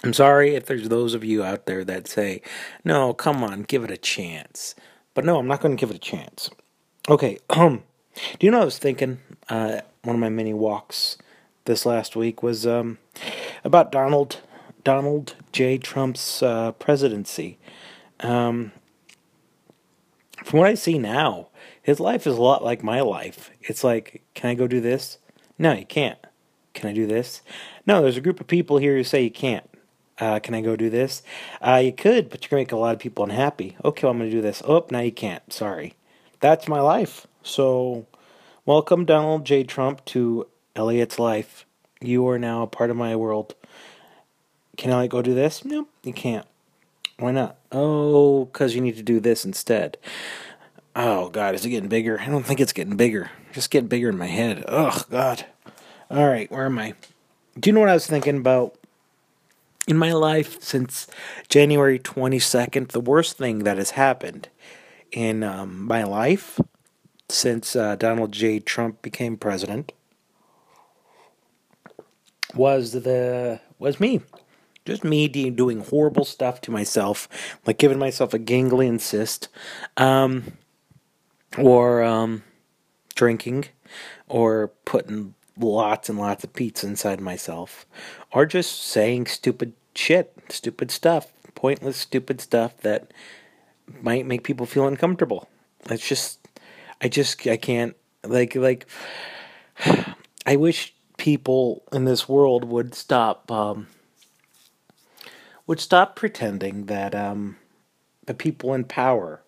I'm 0.04 0.12
sorry 0.12 0.56
if 0.56 0.66
there's 0.66 0.90
those 0.90 1.14
of 1.14 1.24
you 1.24 1.42
out 1.42 1.68
there 1.68 1.86
that 1.86 2.10
say, 2.10 2.42
no, 2.84 3.14
come 3.14 3.46
on, 3.46 3.64
give 3.64 3.86
it 3.86 3.92
a 3.92 3.98
chance. 3.98 4.76
But 5.14 5.24
no, 5.24 5.40
I'm 5.40 5.48
not 5.48 5.62
going 5.62 5.78
to 5.78 5.80
give 5.80 5.90
it 5.90 5.96
a 5.96 6.00
chance. 6.00 6.50
Okay, 7.08 7.38
um, 7.50 7.84
do 8.40 8.46
you 8.46 8.52
know 8.52 8.62
I 8.62 8.66
was 8.66 8.78
thinking? 8.78 9.20
Uh, 9.48 9.80
one 10.04 10.18
of 10.18 10.20
my 10.20 10.30
many 10.30 10.54
walks 10.54 11.18
this 11.64 11.86
last 11.86 12.18
week 12.18 12.44
was 12.44 12.68
um, 12.68 12.98
about 13.64 13.90
Donald 13.90 14.42
Donald 14.84 15.36
J. 15.54 15.78
Trump's 15.78 16.44
uh, 16.44 16.74
presidency. 16.74 17.58
Um, 18.20 18.74
from 20.44 20.60
what 20.60 20.68
I 20.68 20.74
see 20.74 20.98
now, 20.98 21.48
his 21.82 22.00
life 22.00 22.28
is 22.28 22.38
a 22.38 22.42
lot 22.42 22.64
like 22.64 22.84
my 22.84 23.02
life. 23.02 23.52
It's 23.62 23.84
like, 23.84 24.24
can 24.34 24.50
I 24.50 24.54
go 24.56 24.68
do 24.68 24.82
this? 24.82 25.18
No, 25.58 25.74
you 25.74 25.86
can't. 25.86 26.20
Can 26.74 26.90
I 26.90 26.94
do 26.94 27.06
this? 27.06 27.42
No, 27.86 28.02
there's 28.02 28.18
a 28.18 28.22
group 28.22 28.40
of 28.40 28.48
people 28.48 28.78
here 28.78 28.96
who 28.96 29.04
say 29.04 29.24
you 29.24 29.32
can't. 29.32 29.68
Uh, 30.20 30.40
can 30.40 30.54
I 30.54 30.62
go 30.62 30.76
do 30.76 30.90
this? 30.90 31.24
Uh, 31.62 31.82
you 31.84 31.92
could, 31.92 32.30
but 32.30 32.44
you're 32.44 32.50
going 32.50 32.66
to 32.66 32.70
make 32.70 32.72
a 32.72 32.82
lot 32.82 32.94
of 32.94 33.00
people 33.00 33.24
unhappy. 33.24 33.76
Okay, 33.84 34.04
well, 34.04 34.12
I'm 34.12 34.20
going 34.20 34.30
to 34.30 34.36
do 34.36 34.42
this. 34.42 34.62
Oh, 34.66 34.86
now 34.92 35.00
you 35.00 35.12
can't. 35.12 35.52
Sorry. 35.52 35.96
That's 36.40 36.68
my 36.68 36.80
life. 36.80 37.28
So, 37.44 38.06
welcome, 38.66 39.06
Donald 39.06 39.46
J. 39.46 39.64
Trump, 39.64 40.06
to 40.06 40.48
Eliott's 40.76 41.18
life. 41.18 41.66
You 42.00 42.28
are 42.28 42.40
now 42.40 42.64
a 42.64 42.68
part 42.68 42.90
of 42.90 42.98
my 42.98 43.16
world. 43.16 43.56
Can 44.78 44.92
I 44.92 45.08
go 45.08 45.22
do 45.22 45.34
this? 45.34 45.66
No, 45.66 45.88
you 46.04 46.14
can't. 46.14 46.48
Why 47.18 47.32
not? 47.32 47.58
Oh, 47.72 48.46
because 48.46 48.76
you 48.76 48.82
need 48.82 48.98
to 48.98 49.04
do 49.04 49.20
this 49.20 49.46
instead. 49.46 49.98
Oh, 50.96 51.30
God, 51.30 51.56
is 51.56 51.66
it 51.66 51.70
getting 51.70 51.90
bigger? 51.90 52.20
I 52.20 52.28
don't 52.28 52.44
think 52.44 52.60
it's 52.60 52.74
getting 52.74 52.98
bigger. 52.98 53.32
Just 53.54 53.72
getting 53.72 53.88
bigger 53.88 54.10
in 54.10 54.18
my 54.18 54.28
head. 54.28 54.66
Oh, 54.68 55.04
God. 55.10 55.46
All 56.10 56.28
right, 56.28 56.52
where 56.52 56.66
am 56.66 56.78
I? 56.78 56.96
Do 57.58 57.70
you 57.70 57.74
know 57.74 57.80
what 57.80 57.90
I 57.90 57.94
was 57.94 58.08
thinking 58.08 58.38
about? 58.38 58.76
In 59.88 59.98
my 59.98 60.12
life 60.12 60.62
since 60.62 61.08
January 61.50 61.98
22nd, 61.98 62.90
the 62.90 63.00
worst 63.00 63.38
thing 63.38 63.60
that 63.60 63.78
has 63.78 63.92
happened 63.92 64.50
in 65.12 65.44
um, 65.44 65.86
my 65.86 66.04
life 66.04 66.60
since 67.30 67.76
uh, 67.76 67.96
Donald 67.96 68.32
J. 68.32 68.60
Trump 68.60 69.02
became 69.02 69.38
president 69.38 69.92
was 72.54 72.92
the 72.92 73.62
was 73.80 74.00
me 74.00 74.22
just 74.86 75.04
me 75.04 75.28
doing 75.28 75.82
horrible 75.82 76.26
stuff 76.26 76.62
to 76.62 76.72
myself, 76.72 77.28
like 77.66 77.78
giving 77.78 78.00
myself 78.00 78.34
a 78.34 78.40
ganglion 78.40 79.00
cyst, 79.00 79.48
um, 79.98 80.54
or 81.58 82.04
um, 82.04 82.44
drinking, 83.16 83.66
or 84.28 84.70
putting 84.86 85.36
lots 85.58 86.10
and 86.10 86.18
lots 86.18 86.44
of 86.44 86.54
pizza 86.54 86.88
inside 86.88 87.22
myself, 87.22 87.86
or 88.32 88.46
just 88.46 88.84
saying 88.84 89.28
stupid 89.28 89.74
shit, 89.96 90.34
stupid 90.50 90.92
stuff, 90.92 91.32
pointless, 91.56 91.98
stupid 91.98 92.42
stuff 92.42 92.78
that 92.78 93.12
might 94.02 94.26
make 94.26 94.44
people 94.44 94.66
feel 94.66 94.88
uncomfortable. 94.88 95.48
It's 95.90 96.08
just, 96.08 96.40
I 97.02 97.08
just, 97.08 97.46
I 97.48 97.58
can't, 97.58 97.96
like, 98.24 98.56
like, 98.56 98.88
I 100.46 100.56
wish 100.56 100.96
people 101.18 101.84
in 101.92 102.06
this 102.06 102.28
world 102.28 102.64
would 102.66 102.96
stop, 102.96 103.52
um, 103.52 103.88
would 105.72 105.80
stop 105.80 106.18
pretending 106.18 106.88
that 106.88 107.16
um, 107.16 107.56
the 108.26 108.34
people 108.34 108.74
in 108.74 108.84
power 108.84 109.42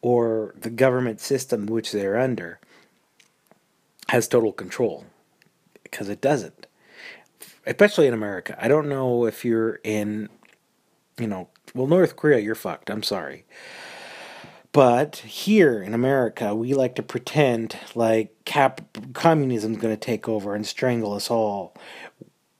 or 0.00 0.54
the 0.56 0.70
government 0.70 1.18
system 1.18 1.66
which 1.66 1.90
they're 1.90 2.16
under 2.16 2.60
has 4.10 4.28
total 4.28 4.52
control 4.52 5.06
because 5.82 6.08
it 6.08 6.20
doesn't. 6.20 6.68
Especially 7.66 8.06
in 8.06 8.14
america. 8.14 8.56
I 8.60 8.68
don't 8.68 8.88
know 8.88 9.26
if 9.26 9.44
you're 9.44 9.80
in 9.82 10.28
you 11.18 11.26
know 11.26 11.48
well 11.74 11.88
north 11.88 12.14
korea 12.14 12.38
you're 12.38 12.54
fucked. 12.54 12.88
I'm 12.88 13.02
sorry. 13.02 13.44
But 14.70 15.16
here 15.16 15.82
in 15.82 15.94
america 15.94 16.54
we 16.54 16.74
like 16.74 16.94
to 16.94 17.02
pretend 17.02 17.76
like 17.96 18.36
cap 18.44 18.82
communism's 19.14 19.78
going 19.78 19.96
to 19.96 20.00
take 20.00 20.28
over 20.28 20.54
and 20.54 20.64
strangle 20.64 21.12
us 21.12 21.28
all 21.28 21.74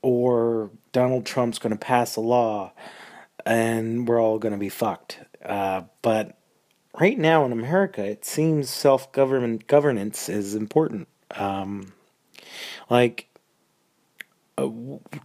or 0.01 0.71
Donald 0.91 1.25
Trump's 1.25 1.59
going 1.59 1.71
to 1.71 1.79
pass 1.79 2.15
a 2.15 2.21
law 2.21 2.73
and 3.45 4.07
we're 4.07 4.21
all 4.21 4.39
going 4.39 4.53
to 4.53 4.57
be 4.57 4.69
fucked. 4.69 5.19
Uh, 5.43 5.83
but 6.01 6.37
right 6.99 7.17
now 7.17 7.45
in 7.45 7.51
America, 7.51 8.03
it 8.03 8.25
seems 8.25 8.69
self 8.69 9.11
government 9.11 9.67
governance 9.67 10.29
is 10.29 10.55
important. 10.55 11.07
Um, 11.35 11.93
like, 12.89 13.27
uh, 14.57 14.69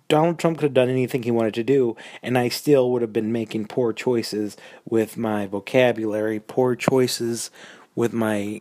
Donald 0.08 0.38
Trump 0.38 0.58
could 0.58 0.66
have 0.66 0.75
done 0.75 0.88
anything 0.88 1.23
he 1.23 1.30
wanted 1.30 1.54
to 1.54 1.64
do, 1.64 1.96
and 2.23 2.38
I 2.38 2.49
still 2.49 2.90
would 2.92 3.02
have 3.02 3.12
been 3.12 3.32
making 3.32 3.66
poor 3.66 3.92
choices 3.92 4.56
with 4.88 5.16
my 5.16 5.46
vocabulary, 5.46 6.40
poor 6.40 6.76
choices 6.76 7.50
with 7.94 8.12
my 8.12 8.61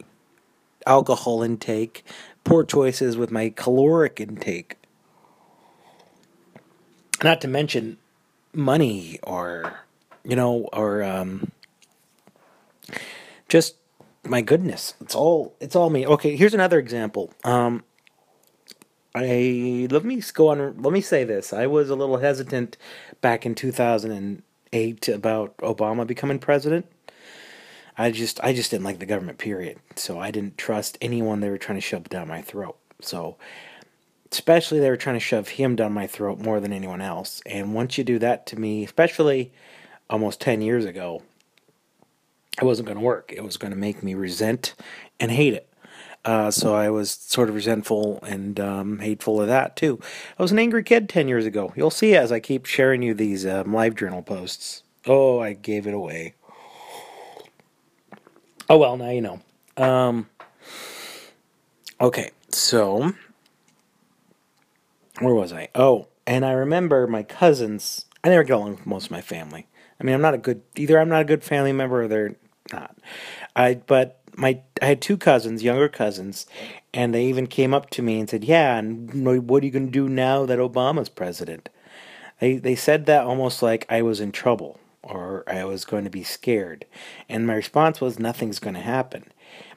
alcohol 0.87 1.43
intake, 1.43 2.03
poor 2.43 2.63
choices 2.63 3.15
with 3.15 3.31
my 3.31 3.49
caloric 3.49 4.19
intake 4.19 4.77
not 7.23 7.41
to 7.41 7.47
mention 7.47 7.97
money 8.53 9.19
or 9.23 9.79
you 10.23 10.35
know 10.35 10.69
or 10.73 11.03
um, 11.03 11.51
just 13.49 13.75
my 14.23 14.41
goodness. 14.41 14.95
It's 15.01 15.15
all 15.15 15.55
it's 15.59 15.75
all 15.75 15.89
me. 15.89 16.05
Okay 16.05 16.35
here's 16.35 16.53
another 16.53 16.79
example. 16.79 17.31
Um, 17.43 17.83
i 19.13 19.87
let 19.91 20.03
me 20.03 20.21
go 20.33 20.49
on 20.49 20.81
let 20.81 20.93
me 20.93 21.01
say 21.01 21.23
this. 21.23 21.53
I 21.53 21.67
was 21.67 21.89
a 21.89 21.95
little 21.95 22.17
hesitant 22.17 22.77
back 23.21 23.45
in 23.45 23.55
2008 23.55 25.07
about 25.09 25.57
obama 25.57 26.05
becoming 26.07 26.39
president. 26.39 26.85
I 27.97 28.11
just 28.11 28.43
i 28.43 28.51
just 28.53 28.71
didn't 28.71 28.83
like 28.83 28.99
the 28.99 29.05
government 29.05 29.37
period. 29.37 29.79
So 29.95 30.19
i 30.19 30.31
didn't 30.31 30.57
trust 30.57 30.97
anyone. 31.01 31.39
They 31.39 31.49
were 31.49 31.57
trying 31.57 31.77
to 31.77 31.81
shove 31.81 32.09
down 32.09 32.27
my 32.27 32.41
throat. 32.41 32.77
So 33.01 33.37
especially 34.31 34.79
they 34.79 34.89
were 34.89 34.97
trying 34.97 35.15
to 35.15 35.19
shove 35.19 35.49
him 35.49 35.75
down 35.75 35.93
my 35.93 36.07
throat 36.07 36.39
more 36.39 36.59
than 36.59 36.73
anyone 36.73 37.01
else. 37.01 37.41
And 37.45 37.73
once 37.73 37.97
you 37.97 38.03
do 38.03 38.19
that 38.19 38.45
to 38.47 38.59
me, 38.59 38.83
especially 38.83 39.51
almost 40.09 40.41
10 40.41 40.61
years 40.61 40.85
ago, 40.85 41.21
it 42.59 42.65
wasn't 42.65 42.87
going 42.87 42.97
to 42.97 43.03
work. 43.03 43.33
It 43.35 43.43
was 43.43 43.57
going 43.57 43.71
to 43.71 43.77
make 43.77 44.01
me 44.03 44.13
resent 44.13 44.75
and 45.19 45.31
hate 45.31 45.53
it. 45.53 45.69
Uh, 46.23 46.49
so 46.49 46.73
I 46.73 46.89
was 46.89 47.11
sort 47.11 47.49
of 47.49 47.55
resentful 47.55 48.19
and 48.23 48.59
um, 48.59 48.99
hateful 48.99 49.39
of 49.39 49.47
that 49.47 49.75
too. 49.75 49.99
I 50.39 50.41
was 50.41 50.51
an 50.51 50.57
angry 50.57 50.83
kid 50.83 51.07
10 51.07 51.27
years 51.27 51.45
ago. 51.45 51.71
You'll 51.75 51.91
see 51.91 52.15
as 52.15 52.31
I 52.31 52.39
keep 52.39 52.65
sharing 52.65 53.03
you 53.03 53.13
these 53.13 53.45
um, 53.45 53.71
live 53.73 53.95
journal 53.95 54.23
posts. 54.23 54.81
Oh, 55.05 55.39
I 55.39 55.53
gave 55.53 55.85
it 55.85 55.93
away. 55.93 56.33
Oh, 58.67 58.77
well, 58.77 58.97
now 58.97 59.11
you 59.11 59.21
know. 59.21 59.39
Um, 59.77 60.27
okay, 62.01 62.31
so 62.49 63.13
where 65.19 65.35
was 65.35 65.53
I? 65.53 65.69
Oh, 65.75 66.07
and 66.27 66.45
I 66.45 66.51
remember 66.51 67.07
my 67.07 67.23
cousins. 67.23 68.05
I 68.23 68.29
never 68.29 68.43
get 68.43 68.53
along 68.53 68.71
with 68.71 68.85
most 68.85 69.05
of 69.05 69.11
my 69.11 69.21
family. 69.21 69.67
I 69.99 70.03
mean, 70.03 70.15
I'm 70.15 70.21
not 70.21 70.33
a 70.33 70.39
good 70.39 70.61
either. 70.75 70.99
I'm 70.99 71.09
not 71.09 71.21
a 71.21 71.25
good 71.25 71.43
family 71.43 71.71
member, 71.71 72.03
or 72.03 72.07
they're 72.07 72.35
not. 72.71 72.97
I 73.55 73.75
but 73.75 74.19
my 74.35 74.61
I 74.81 74.85
had 74.85 75.01
two 75.01 75.17
cousins, 75.17 75.63
younger 75.63 75.89
cousins, 75.89 76.45
and 76.93 77.13
they 77.13 77.25
even 77.25 77.47
came 77.47 77.73
up 77.73 77.89
to 77.91 78.01
me 78.01 78.19
and 78.19 78.29
said, 78.29 78.43
"Yeah, 78.43 78.77
and 78.77 79.47
what 79.47 79.63
are 79.63 79.65
you 79.65 79.71
going 79.71 79.87
to 79.87 79.91
do 79.91 80.09
now 80.09 80.45
that 80.45 80.59
Obama's 80.59 81.09
president?" 81.09 81.69
They 82.39 82.57
they 82.57 82.75
said 82.75 83.05
that 83.05 83.25
almost 83.25 83.61
like 83.61 83.85
I 83.89 84.01
was 84.01 84.19
in 84.19 84.31
trouble 84.31 84.79
or 85.01 85.43
I 85.47 85.63
was 85.65 85.85
going 85.85 86.03
to 86.03 86.09
be 86.09 86.23
scared, 86.23 86.85
and 87.29 87.47
my 87.47 87.55
response 87.55 88.01
was, 88.01 88.19
"Nothing's 88.19 88.59
going 88.59 88.73
to 88.75 88.81
happen." 88.81 89.31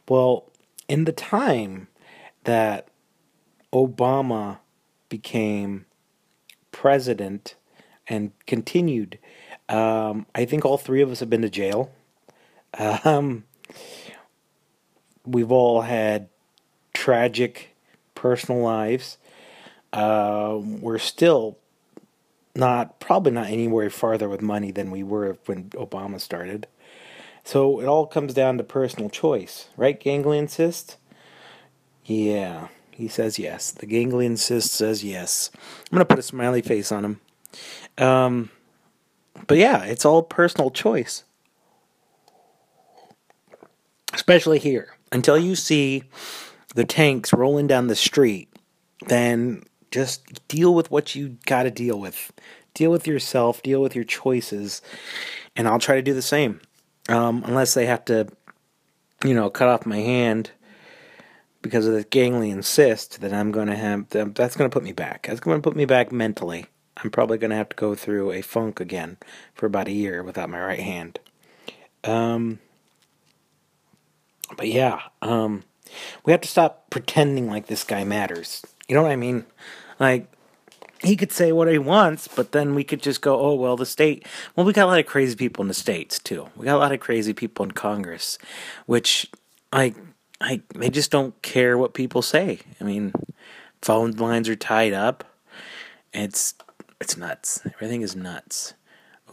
Well, 0.09 0.51
in 0.89 1.05
the 1.05 1.13
time 1.13 1.89
that 2.45 2.89
Obama 3.73 4.59
became 5.09 5.87
president 6.73 7.55
and 8.09 8.33
continued, 8.47 9.19
um, 9.69 10.27
I 10.35 10.45
think 10.45 10.65
all 10.65 10.79
three 10.79 11.03
of 11.03 11.11
us 11.11 11.21
have 11.21 11.31
been 11.31 11.43
to 11.43 11.51
jail. 11.51 11.91
Um, 12.79 13.45
we've 15.27 15.53
all 15.53 15.83
had 15.83 16.29
tragic 16.95 17.75
personal 18.15 18.61
lives. 18.61 19.19
Uh, 19.93 20.59
we're 20.61 20.99
still 20.99 21.59
not, 22.55 22.99
probably 23.01 23.33
not 23.33 23.49
anywhere 23.49 23.91
farther 23.91 24.29
with 24.29 24.43
money 24.43 24.71
than 24.71 24.91
we 24.91 25.03
were 25.03 25.39
when 25.47 25.71
Obama 25.71 26.21
started. 26.21 26.67
So 27.45 27.81
it 27.81 27.87
all 27.87 28.07
comes 28.07 28.35
down 28.35 28.59
to 28.59 28.65
personal 28.65 29.09
choice, 29.09 29.69
right? 29.77 29.99
Ganglion 29.99 30.49
cyst? 30.49 30.97
Yeah, 32.05 32.69
he 32.99 33.07
says 33.07 33.39
yes. 33.39 33.71
The 33.71 33.87
ganglion 33.87 34.37
cyst 34.37 34.73
says 34.73 35.05
yes. 35.05 35.53
I'm 35.55 35.97
going 35.97 36.01
to 36.01 36.05
put 36.05 36.19
a 36.19 36.23
smiley 36.23 36.63
face 36.63 36.91
on 36.91 37.05
him. 37.05 37.21
Um, 37.97 38.51
but 39.47 39.57
yeah, 39.57 39.85
it's 39.85 40.05
all 40.05 40.25
personal 40.25 40.73
choice. 40.73 41.23
Especially 44.13 44.59
here 44.59 44.97
until 45.13 45.39
you 45.39 45.55
see 45.55 46.03
the 46.75 46.85
tanks 46.85 47.33
rolling 47.33 47.69
down 47.69 47.87
the 47.87 47.95
street, 47.95 48.49
then 49.07 49.63
just 49.93 50.47
deal 50.49 50.75
with 50.75 50.91
what 50.91 51.15
you 51.15 51.37
got 51.47 51.63
to 51.63 51.71
deal 51.71 52.01
with. 52.01 52.33
Deal 52.75 52.91
with 52.91 53.07
yourself, 53.07 53.63
deal 53.63 53.81
with 53.81 53.95
your 53.95 54.05
choices, 54.05 54.83
and 55.55 55.69
I'll 55.69 55.79
try 55.79 55.95
to 55.95 56.03
do 56.03 56.15
the 56.15 56.21
same. 56.23 56.61
Um, 57.09 57.45
unless 57.47 57.75
they 57.75 57.87
have 57.87 58.05
to, 58.07 58.27
you 59.25 59.35
know, 59.35 59.51
cut 59.51 59.69
off 59.69 59.87
my 59.87 59.99
hand 59.99 60.51
because 61.69 61.87
of 61.87 61.95
the 61.95 62.05
ganglion 62.05 62.63
cyst, 62.63 63.21
that 63.21 63.33
I'm 63.33 63.53
going 63.53 63.69
to 63.69 63.77
have, 63.77 64.09
that's 64.09 64.57
going 64.57 64.69
to 64.69 64.75
put 64.75 64.83
me 64.83 64.93
back. 64.93 65.27
That's 65.27 65.41
going 65.41 65.59
to 65.59 65.63
put 65.63 65.77
me 65.77 65.85
back 65.85 66.11
mentally. 66.11 66.67
I'm 66.97 67.11
probably 67.11 67.39
going 67.39 67.51
to 67.51 67.57
have 67.57 67.69
to 67.69 67.77
go 67.77 67.95
through 67.95 68.33
a 68.33 68.43
funk 68.43 68.81
again 68.81 69.19
for 69.55 69.67
about 69.67 69.87
a 69.87 69.93
year 69.93 70.23
without 70.23 70.51
my 70.51 70.61
right 70.61 70.81
hand. 70.81 71.21
Um, 72.05 72.59
but 74.57 74.69
yeah, 74.69 75.03
um, 75.23 75.65
we 76.25 76.33
have 76.33 76.41
to 76.41 76.49
stop 76.49 76.91
pretending 76.91 77.49
like 77.49 77.67
this 77.67 77.85
guy 77.85 78.03
matters. 78.05 78.65
You 78.89 78.95
know 78.95 79.03
what 79.03 79.13
I 79.13 79.17
mean? 79.17 79.45
Like, 80.01 80.27
he 81.01 81.15
could 81.15 81.31
say 81.31 81.53
what 81.53 81.71
he 81.71 81.79
wants, 81.79 82.27
but 82.27 82.51
then 82.51 82.75
we 82.75 82.83
could 82.83 83.03
just 83.03 83.21
go, 83.21 83.39
oh, 83.39 83.55
well, 83.55 83.77
the 83.77 83.87
state. 83.87 84.27
Well, 84.57 84.67
we 84.67 84.73
got 84.73 84.87
a 84.87 84.91
lot 84.91 84.99
of 84.99 85.07
crazy 85.07 85.37
people 85.37 85.63
in 85.63 85.69
the 85.69 85.75
states, 85.75 86.19
too. 86.19 86.49
We 86.57 86.65
got 86.65 86.77
a 86.77 86.79
lot 86.79 86.93
of 86.93 86.99
crazy 86.99 87.33
people 87.33 87.65
in 87.65 87.73
Congress, 87.73 88.39
which, 88.87 89.31
like, 89.73 89.95
I, 90.41 90.63
they 90.75 90.91
just 90.91 91.11
don't 91.11 91.41
care 91.43 91.77
what 91.77 91.95
people 91.95 92.23
say. 92.23 92.61
I 92.81 92.85
mean, 92.85 93.13
phone 93.83 94.13
lines 94.13 94.49
are 94.49 94.57
tied 94.57 94.93
up. 94.93 95.25
It's, 96.13 96.55
it's 97.01 97.17
nuts. 97.17 97.61
Everything 97.75 98.03
is 98.03 98.15
nuts. 98.15 98.75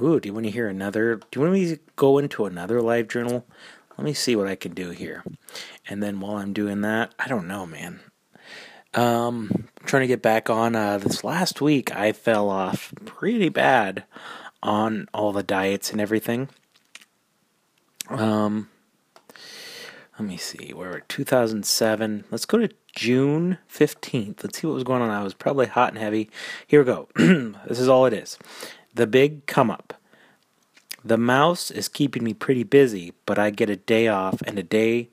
Ooh, 0.01 0.19
do 0.19 0.27
you 0.27 0.33
want 0.33 0.45
to 0.45 0.51
hear 0.51 0.67
another? 0.67 1.15
Do 1.15 1.25
you 1.35 1.41
want 1.41 1.53
me 1.53 1.69
to 1.69 1.79
go 1.95 2.17
into 2.17 2.45
another 2.45 2.81
live 2.81 3.07
journal? 3.07 3.45
Let 3.97 4.03
me 4.03 4.13
see 4.13 4.35
what 4.35 4.47
I 4.47 4.55
can 4.55 4.73
do 4.73 4.89
here. 4.89 5.23
And 5.87 6.03
then 6.03 6.19
while 6.19 6.35
I'm 6.35 6.51
doing 6.51 6.81
that, 6.81 7.13
I 7.17 7.27
don't 7.27 7.47
know, 7.47 7.65
man. 7.65 8.01
Um, 8.93 9.67
trying 9.85 10.01
to 10.01 10.07
get 10.07 10.21
back 10.21 10.49
on. 10.49 10.75
Uh, 10.75 10.97
this 10.97 11.23
last 11.23 11.61
week, 11.61 11.95
I 11.95 12.11
fell 12.11 12.49
off 12.49 12.93
pretty 13.05 13.49
bad 13.49 14.03
on 14.61 15.07
all 15.13 15.31
the 15.31 15.43
diets 15.43 15.91
and 15.91 16.01
everything. 16.01 16.49
Um, 18.09 18.69
let 20.17 20.27
me 20.27 20.37
see. 20.37 20.71
We're 20.73 21.01
2007. 21.01 22.23
Let's 22.31 22.45
go 22.45 22.57
to 22.57 22.69
June 22.95 23.57
15th. 23.69 24.43
Let's 24.43 24.59
see 24.59 24.67
what 24.67 24.73
was 24.73 24.83
going 24.85 25.01
on. 25.01 25.09
I 25.09 25.23
was 25.23 25.33
probably 25.33 25.65
hot 25.65 25.89
and 25.89 25.97
heavy. 25.97 26.29
Here 26.65 26.79
we 26.79 26.85
go. 26.85 27.09
this 27.67 27.79
is 27.79 27.89
all 27.89 28.05
it 28.05 28.13
is. 28.13 28.37
The 28.93 29.07
big 29.07 29.45
come 29.45 29.69
up. 29.69 29.93
The 31.03 31.17
mouse 31.17 31.69
is 31.69 31.89
keeping 31.89 32.23
me 32.23 32.33
pretty 32.33 32.63
busy, 32.63 33.13
but 33.25 33.37
I 33.37 33.49
get 33.49 33.69
a 33.69 33.75
day 33.75 34.07
off 34.07 34.41
and 34.43 34.57
a 34.57 34.63
day 34.63 35.09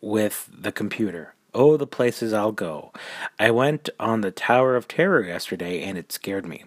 with 0.00 0.48
the 0.52 0.72
computer. 0.72 1.34
Oh, 1.52 1.76
the 1.76 1.86
places 1.86 2.32
I'll 2.32 2.50
go. 2.50 2.92
I 3.38 3.50
went 3.50 3.90
on 4.00 4.22
the 4.22 4.32
Tower 4.32 4.74
of 4.74 4.88
Terror 4.88 5.22
yesterday 5.22 5.82
and 5.82 5.96
it 5.98 6.10
scared 6.10 6.46
me. 6.46 6.64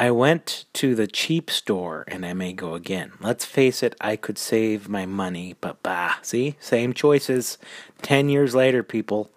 I 0.00 0.12
went 0.12 0.64
to 0.74 0.94
the 0.94 1.08
cheap 1.08 1.50
store 1.50 2.04
and 2.06 2.24
I 2.24 2.32
may 2.32 2.52
go 2.52 2.74
again. 2.74 3.10
Let's 3.20 3.44
face 3.44 3.82
it, 3.82 3.96
I 4.00 4.14
could 4.14 4.38
save 4.38 4.88
my 4.88 5.06
money, 5.06 5.56
but 5.60 5.82
bah, 5.82 6.14
see? 6.22 6.54
Same 6.60 6.92
choices. 6.92 7.58
Ten 8.00 8.28
years 8.28 8.54
later, 8.54 8.84
people. 8.84 9.32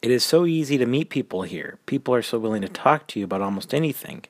It 0.00 0.12
is 0.12 0.22
so 0.22 0.46
easy 0.46 0.78
to 0.78 0.86
meet 0.86 1.10
people 1.10 1.42
here. 1.42 1.80
People 1.86 2.14
are 2.14 2.22
so 2.22 2.38
willing 2.38 2.62
to 2.62 2.68
talk 2.68 3.08
to 3.08 3.18
you 3.18 3.24
about 3.24 3.40
almost 3.40 3.74
anything. 3.74 4.24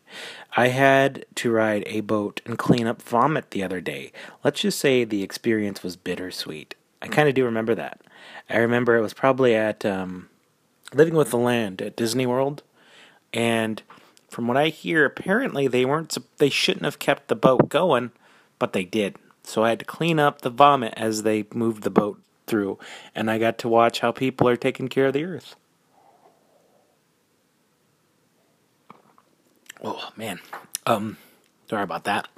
I 0.57 0.69
had 0.69 1.27
to 1.35 1.51
ride 1.51 1.83
a 1.85 2.01
boat 2.01 2.41
and 2.47 2.57
clean 2.59 2.87
up 2.87 3.03
vomit 3.03 3.51
the 3.51 3.63
other 3.63 3.83
day. 3.83 4.11
Let's 4.43 4.63
just 4.63 4.79
say 4.79 5.05
the 5.05 5.23
experience 5.23 5.83
was 5.83 5.97
bittersweet. 5.97 6.77
I 7.03 7.09
kind 7.09 7.29
of 7.29 7.35
do 7.35 7.45
remember 7.45 7.75
that. 7.75 8.01
I 8.49 8.57
remember 8.57 8.97
it 8.97 9.03
was 9.03 9.13
probably 9.15 9.55
at 9.55 9.85
um, 9.85 10.31
Living 10.95 11.15
with 11.15 11.31
the 11.31 11.39
Land 11.39 11.83
at 11.83 11.97
Disney 11.97 12.25
World, 12.25 12.63
and 13.35 13.83
from 14.33 14.49
what 14.49 14.57
I 14.57 14.69
hear, 14.69 15.05
apparently 15.05 15.69
they 15.69 15.85
weren't. 15.85 16.17
They 16.39 16.49
shouldn't 16.49 16.87
have 16.87 16.99
kept 16.99 17.29
the 17.29 17.37
boat 17.37 17.69
going, 17.69 18.13
but 18.59 18.73
they 18.73 18.85
did. 18.85 19.17
So 19.45 19.63
I 19.63 19.69
had 19.69 19.81
to 19.81 19.85
clean 19.85 20.19
up 20.19 20.41
the 20.41 20.49
vomit 20.49 20.95
as 20.97 21.23
they 21.23 21.45
moved 21.53 21.83
the 21.83 21.91
boat 21.91 22.19
through, 22.47 22.79
and 23.15 23.31
I 23.31 23.39
got 23.39 23.59
to 23.59 23.69
watch 23.69 24.01
how 24.01 24.11
people 24.11 24.49
are 24.49 24.57
taking 24.57 24.89
care 24.89 25.07
of 25.07 25.13
the 25.13 25.25
earth. 25.25 25.55
Oh 29.85 30.11
man, 30.17 30.41
um, 30.87 31.19
sorry 31.69 31.83
about 31.83 32.05
that. 32.05 32.29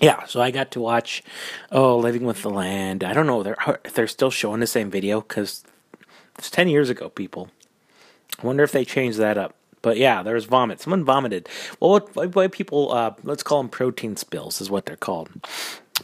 Yeah, 0.00 0.24
so 0.24 0.42
I 0.42 0.50
got 0.50 0.72
to 0.72 0.80
watch, 0.80 1.22
oh, 1.70 1.96
Living 1.96 2.24
with 2.24 2.42
the 2.42 2.50
Land. 2.50 3.04
I 3.04 3.14
don't 3.14 3.26
know 3.26 3.40
if 3.84 3.94
they're 3.94 4.08
still 4.08 4.30
showing 4.30 4.60
the 4.60 4.66
same 4.66 4.90
video 4.90 5.20
because 5.20 5.62
it's 6.36 6.50
ten 6.50 6.68
years 6.68 6.90
ago. 6.90 7.08
People, 7.08 7.50
I 8.42 8.46
wonder 8.46 8.64
if 8.64 8.72
they 8.72 8.84
changed 8.84 9.18
that 9.18 9.38
up. 9.38 9.54
But 9.86 9.98
yeah, 9.98 10.24
there 10.24 10.34
was 10.34 10.46
vomit. 10.46 10.80
Someone 10.80 11.04
vomited. 11.04 11.48
Well, 11.78 12.00
what, 12.12 12.34
why 12.34 12.48
people, 12.48 12.90
uh, 12.90 13.12
let's 13.22 13.44
call 13.44 13.62
them 13.62 13.68
protein 13.68 14.16
spills, 14.16 14.60
is 14.60 14.68
what 14.68 14.84
they're 14.84 14.96
called. 14.96 15.30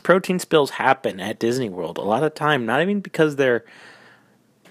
Protein 0.04 0.38
spills 0.38 0.70
happen 0.70 1.18
at 1.18 1.40
Disney 1.40 1.68
World 1.68 1.98
a 1.98 2.02
lot 2.02 2.22
of 2.22 2.32
time, 2.32 2.64
not 2.64 2.80
even 2.80 3.00
because 3.00 3.34
they're 3.34 3.64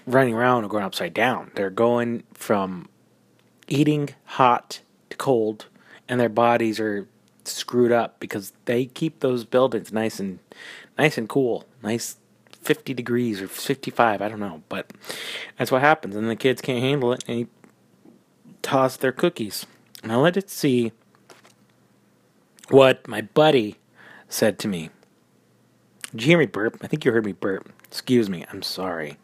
running 0.06 0.32
around 0.32 0.64
or 0.64 0.68
going 0.68 0.82
upside 0.82 1.12
down. 1.12 1.50
They're 1.56 1.68
going 1.68 2.22
from 2.32 2.88
eating 3.68 4.14
hot 4.24 4.80
to 5.10 5.16
cold 5.18 5.66
and 6.08 6.18
their 6.18 6.30
bodies 6.30 6.80
are 6.80 7.06
screwed 7.44 7.92
up 7.92 8.18
because 8.18 8.54
they 8.64 8.86
keep 8.86 9.20
those 9.20 9.44
buildings 9.44 9.92
nice 9.92 10.20
and 10.20 10.38
nice 10.96 11.18
and 11.18 11.28
cool, 11.28 11.66
nice 11.82 12.16
50 12.62 12.94
degrees 12.94 13.42
or 13.42 13.46
55, 13.46 14.22
I 14.22 14.28
don't 14.30 14.40
know, 14.40 14.62
but 14.70 14.90
that's 15.58 15.70
what 15.70 15.82
happens 15.82 16.16
and 16.16 16.30
the 16.30 16.34
kids 16.34 16.62
can't 16.62 16.80
handle 16.80 17.12
it 17.12 17.22
and 17.28 17.46
toss 18.62 18.96
their 18.96 19.12
cookies. 19.12 19.66
Now 20.04 20.20
let 20.20 20.36
us 20.36 20.44
see 20.52 20.92
what 22.70 23.06
my 23.08 23.22
buddy 23.22 23.76
said 24.28 24.58
to 24.60 24.68
me. 24.68 24.90
Did 26.12 26.22
you 26.22 26.28
hear 26.28 26.38
me 26.38 26.46
burp? 26.46 26.78
I 26.82 26.86
think 26.86 27.04
you 27.04 27.12
heard 27.12 27.24
me 27.24 27.32
burp. 27.32 27.70
Excuse 27.84 28.30
me, 28.30 28.44
I'm 28.50 28.62
sorry. 28.62 29.16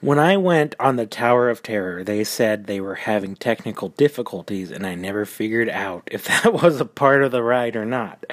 When 0.00 0.18
I 0.18 0.36
went 0.36 0.74
on 0.78 0.96
the 0.96 1.06
Tower 1.06 1.50
of 1.50 1.62
Terror, 1.62 2.04
they 2.04 2.22
said 2.22 2.66
they 2.66 2.80
were 2.80 2.96
having 2.96 3.34
technical 3.34 3.88
difficulties, 3.88 4.70
and 4.70 4.86
I 4.86 4.94
never 4.94 5.24
figured 5.24 5.68
out 5.68 6.08
if 6.12 6.26
that 6.44 6.52
was 6.52 6.80
a 6.80 6.84
part 6.84 7.22
of 7.24 7.32
the 7.32 7.42
ride 7.42 7.76
or 7.76 7.84
not. 7.84 8.24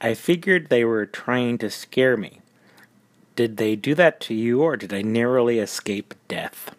I 0.00 0.14
figured 0.14 0.68
they 0.68 0.84
were 0.84 1.06
trying 1.06 1.58
to 1.58 1.70
scare 1.70 2.16
me. 2.16 2.40
Did 3.36 3.56
they 3.56 3.76
do 3.76 3.94
that 3.94 4.20
to 4.22 4.34
you, 4.34 4.62
or 4.62 4.76
did 4.76 4.92
I 4.92 5.02
narrowly 5.02 5.58
escape 5.60 6.14
death? 6.28 6.74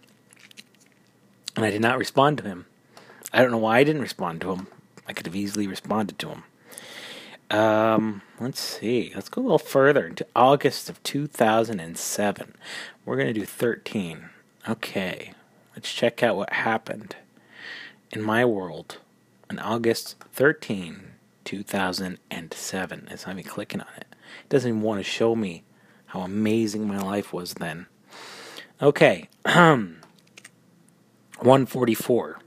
And 1.55 1.65
I 1.65 1.71
did 1.71 1.81
not 1.81 1.97
respond 1.97 2.37
to 2.39 2.43
him. 2.43 2.65
I 3.31 3.41
don't 3.41 3.51
know 3.51 3.57
why 3.57 3.79
I 3.79 3.83
didn't 3.83 4.01
respond 4.01 4.41
to 4.41 4.51
him. 4.51 4.67
I 5.07 5.13
could 5.13 5.25
have 5.25 5.35
easily 5.35 5.67
responded 5.67 6.19
to 6.19 6.29
him. 6.29 6.43
Um, 7.51 8.21
let's 8.39 8.59
see. 8.59 9.11
Let's 9.13 9.29
go 9.29 9.41
a 9.41 9.43
little 9.43 9.59
further 9.59 10.07
into 10.07 10.25
August 10.35 10.89
of 10.89 11.01
2007. 11.03 12.55
We're 13.05 13.15
going 13.15 13.27
to 13.27 13.33
do 13.33 13.45
13. 13.45 14.29
Okay. 14.67 15.33
Let's 15.75 15.93
check 15.93 16.23
out 16.23 16.37
what 16.37 16.53
happened 16.53 17.15
in 18.11 18.21
my 18.21 18.45
world 18.45 18.97
on 19.49 19.59
August 19.59 20.15
13, 20.33 21.03
2007. 21.43 23.07
It's 23.11 23.27
not 23.27 23.35
me 23.35 23.43
clicking 23.43 23.81
on 23.81 23.87
it. 23.97 24.07
It 24.43 24.49
doesn't 24.49 24.69
even 24.69 24.81
want 24.81 24.99
to 24.99 25.03
show 25.03 25.35
me 25.35 25.63
how 26.07 26.21
amazing 26.21 26.87
my 26.87 26.97
life 26.97 27.31
was 27.31 27.55
then. 27.55 27.85
Okay. 28.81 29.29
144 31.37 32.39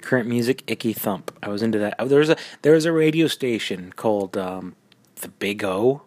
current 0.00 0.28
music 0.28 0.62
icky 0.66 0.92
thump. 0.92 1.36
I 1.42 1.48
was 1.48 1.62
into 1.62 1.78
that. 1.78 1.96
There 2.08 2.18
was 2.20 2.30
a 2.30 2.36
there 2.62 2.72
was 2.72 2.84
a 2.84 2.92
radio 2.92 3.26
station 3.26 3.92
called 3.96 4.36
um, 4.36 4.76
the 5.16 5.28
big 5.28 5.64
o 5.64 6.02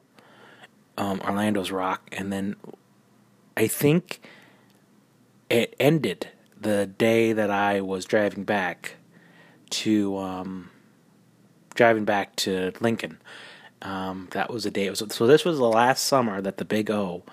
um, 0.97 1.19
orlando's 1.21 1.71
rock 1.71 2.07
and 2.11 2.31
then 2.31 2.55
i 3.55 3.67
think 3.67 4.19
it 5.49 5.75
ended 5.79 6.29
the 6.59 6.85
day 6.85 7.33
that 7.33 7.49
i 7.49 7.79
was 7.81 8.05
driving 8.05 8.43
back 8.43 8.95
to 9.69 10.17
um, 10.17 10.69
driving 11.75 12.05
back 12.05 12.35
to 12.37 12.71
lincoln. 12.79 13.19
Um, 13.79 14.27
that 14.31 14.51
was 14.51 14.65
a 14.65 14.71
day 14.71 14.87
It 14.87 14.89
was, 14.89 15.03
so 15.09 15.27
this 15.27 15.45
was 15.45 15.59
the 15.59 15.65
last 15.65 16.03
summer 16.03 16.41
that 16.41 16.57
the 16.57 16.65
big 16.65 16.89
o 16.89 17.23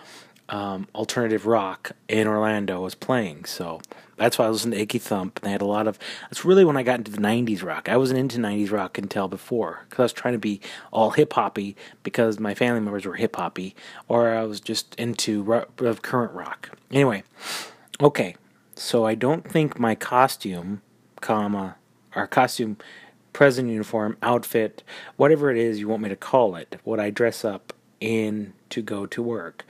um, 0.49 0.89
alternative 0.95 1.47
rock 1.47 1.93
in 2.09 2.27
Orlando 2.27 2.81
was 2.83 2.95
playing. 2.95 3.45
So 3.45 3.81
that's 4.17 4.39
why 4.39 4.47
I 4.47 4.49
listened 4.49 4.75
to 4.75 4.81
Icky 4.81 4.99
Thump. 4.99 5.39
And 5.39 5.47
they 5.47 5.53
had 5.53 5.63
a 5.63 5.67
lot 5.67 5.87
of. 5.87 5.99
That's 6.23 6.45
really 6.45 6.65
when 6.65 6.77
I 6.77 6.83
got 6.83 6.99
into 6.99 7.11
the 7.11 7.19
'90s 7.19 7.63
rock. 7.63 7.89
I 7.89 7.97
wasn't 7.97 8.21
into 8.21 8.39
'90s 8.39 8.71
rock 8.71 8.99
until 8.99 9.29
before 9.29 9.81
because 9.89 9.99
I 9.99 10.03
was 10.03 10.13
trying 10.13 10.35
to 10.35 10.39
be 10.39 10.61
all 10.93 11.11
hip 11.11 11.33
hoppy 11.33 11.77
because 12.03 12.39
my 12.39 12.55
family 12.55 12.81
members 12.81 13.07
were 13.07 13.15
hip 13.15 13.37
hoppy, 13.37 13.75
or 14.09 14.35
I 14.35 14.45
was 14.45 14.61
just 14.61 14.95
into 14.97 15.43
ro- 15.43 15.67
current 16.03 16.33
rock. 16.33 16.71
Anyway, 16.91 17.25
okay. 18.01 18.37
So 18.77 19.07
I 19.07 19.15
don't 19.15 19.49
think 19.49 19.79
my 19.79 19.95
costume, 19.95 20.83
comma, 21.21 21.77
or 22.15 22.27
costume, 22.27 22.77
present 23.33 23.69
uniform, 23.71 24.17
outfit, 24.23 24.83
whatever 25.17 25.51
it 25.51 25.57
is 25.57 25.79
you 25.79 25.89
want 25.89 26.03
me 26.03 26.09
to 26.09 26.17
call 26.17 26.57
it, 26.57 26.79
what 26.85 26.99
I 26.99 27.11
dress 27.11 27.45
up 27.45 27.73
in 28.01 28.53
to 28.71 28.83
go 28.83 29.07
to 29.07 29.23
work. 29.23 29.65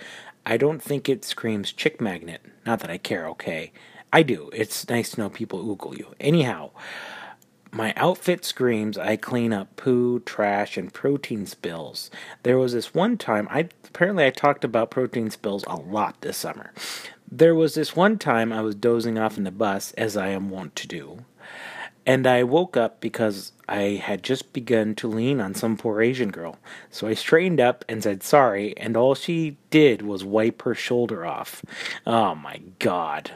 I 0.46 0.56
don't 0.56 0.82
think 0.82 1.08
it 1.08 1.24
screams 1.24 1.72
chick 1.72 2.00
magnet. 2.00 2.42
Not 2.66 2.80
that 2.80 2.90
I 2.90 2.98
care, 2.98 3.26
okay. 3.28 3.72
I 4.12 4.22
do. 4.22 4.50
It's 4.52 4.88
nice 4.88 5.12
to 5.12 5.20
know 5.20 5.30
people 5.30 5.64
oogle 5.64 5.96
you. 5.98 6.14
Anyhow, 6.20 6.70
my 7.72 7.92
outfit 7.96 8.44
screams 8.44 8.96
I 8.96 9.16
clean 9.16 9.52
up 9.52 9.74
poo, 9.74 10.20
trash, 10.20 10.76
and 10.76 10.92
protein 10.92 11.46
spills. 11.46 12.10
There 12.44 12.58
was 12.58 12.72
this 12.72 12.94
one 12.94 13.18
time 13.18 13.48
I 13.50 13.68
apparently 13.84 14.24
I 14.24 14.30
talked 14.30 14.64
about 14.64 14.92
protein 14.92 15.30
spills 15.30 15.64
a 15.66 15.74
lot 15.74 16.20
this 16.20 16.36
summer. 16.36 16.72
There 17.30 17.54
was 17.54 17.74
this 17.74 17.96
one 17.96 18.18
time 18.18 18.52
I 18.52 18.60
was 18.60 18.76
dozing 18.76 19.18
off 19.18 19.36
in 19.36 19.42
the 19.42 19.50
bus, 19.50 19.92
as 19.92 20.16
I 20.16 20.28
am 20.28 20.50
wont 20.50 20.76
to 20.76 20.86
do, 20.86 21.24
and 22.06 22.26
I 22.26 22.44
woke 22.44 22.76
up 22.76 23.00
because 23.00 23.50
I 23.68 24.00
had 24.02 24.22
just 24.22 24.52
begun 24.52 24.94
to 24.96 25.08
lean 25.08 25.40
on 25.40 25.54
some 25.54 25.76
poor 25.76 26.02
Asian 26.02 26.30
girl. 26.30 26.58
So 26.90 27.06
I 27.06 27.14
straightened 27.14 27.60
up 27.60 27.84
and 27.88 28.02
said 28.02 28.22
sorry, 28.22 28.76
and 28.76 28.96
all 28.96 29.14
she 29.14 29.56
did 29.70 30.02
was 30.02 30.24
wipe 30.24 30.62
her 30.62 30.74
shoulder 30.74 31.24
off. 31.24 31.64
Oh 32.06 32.34
my 32.34 32.60
god. 32.78 33.30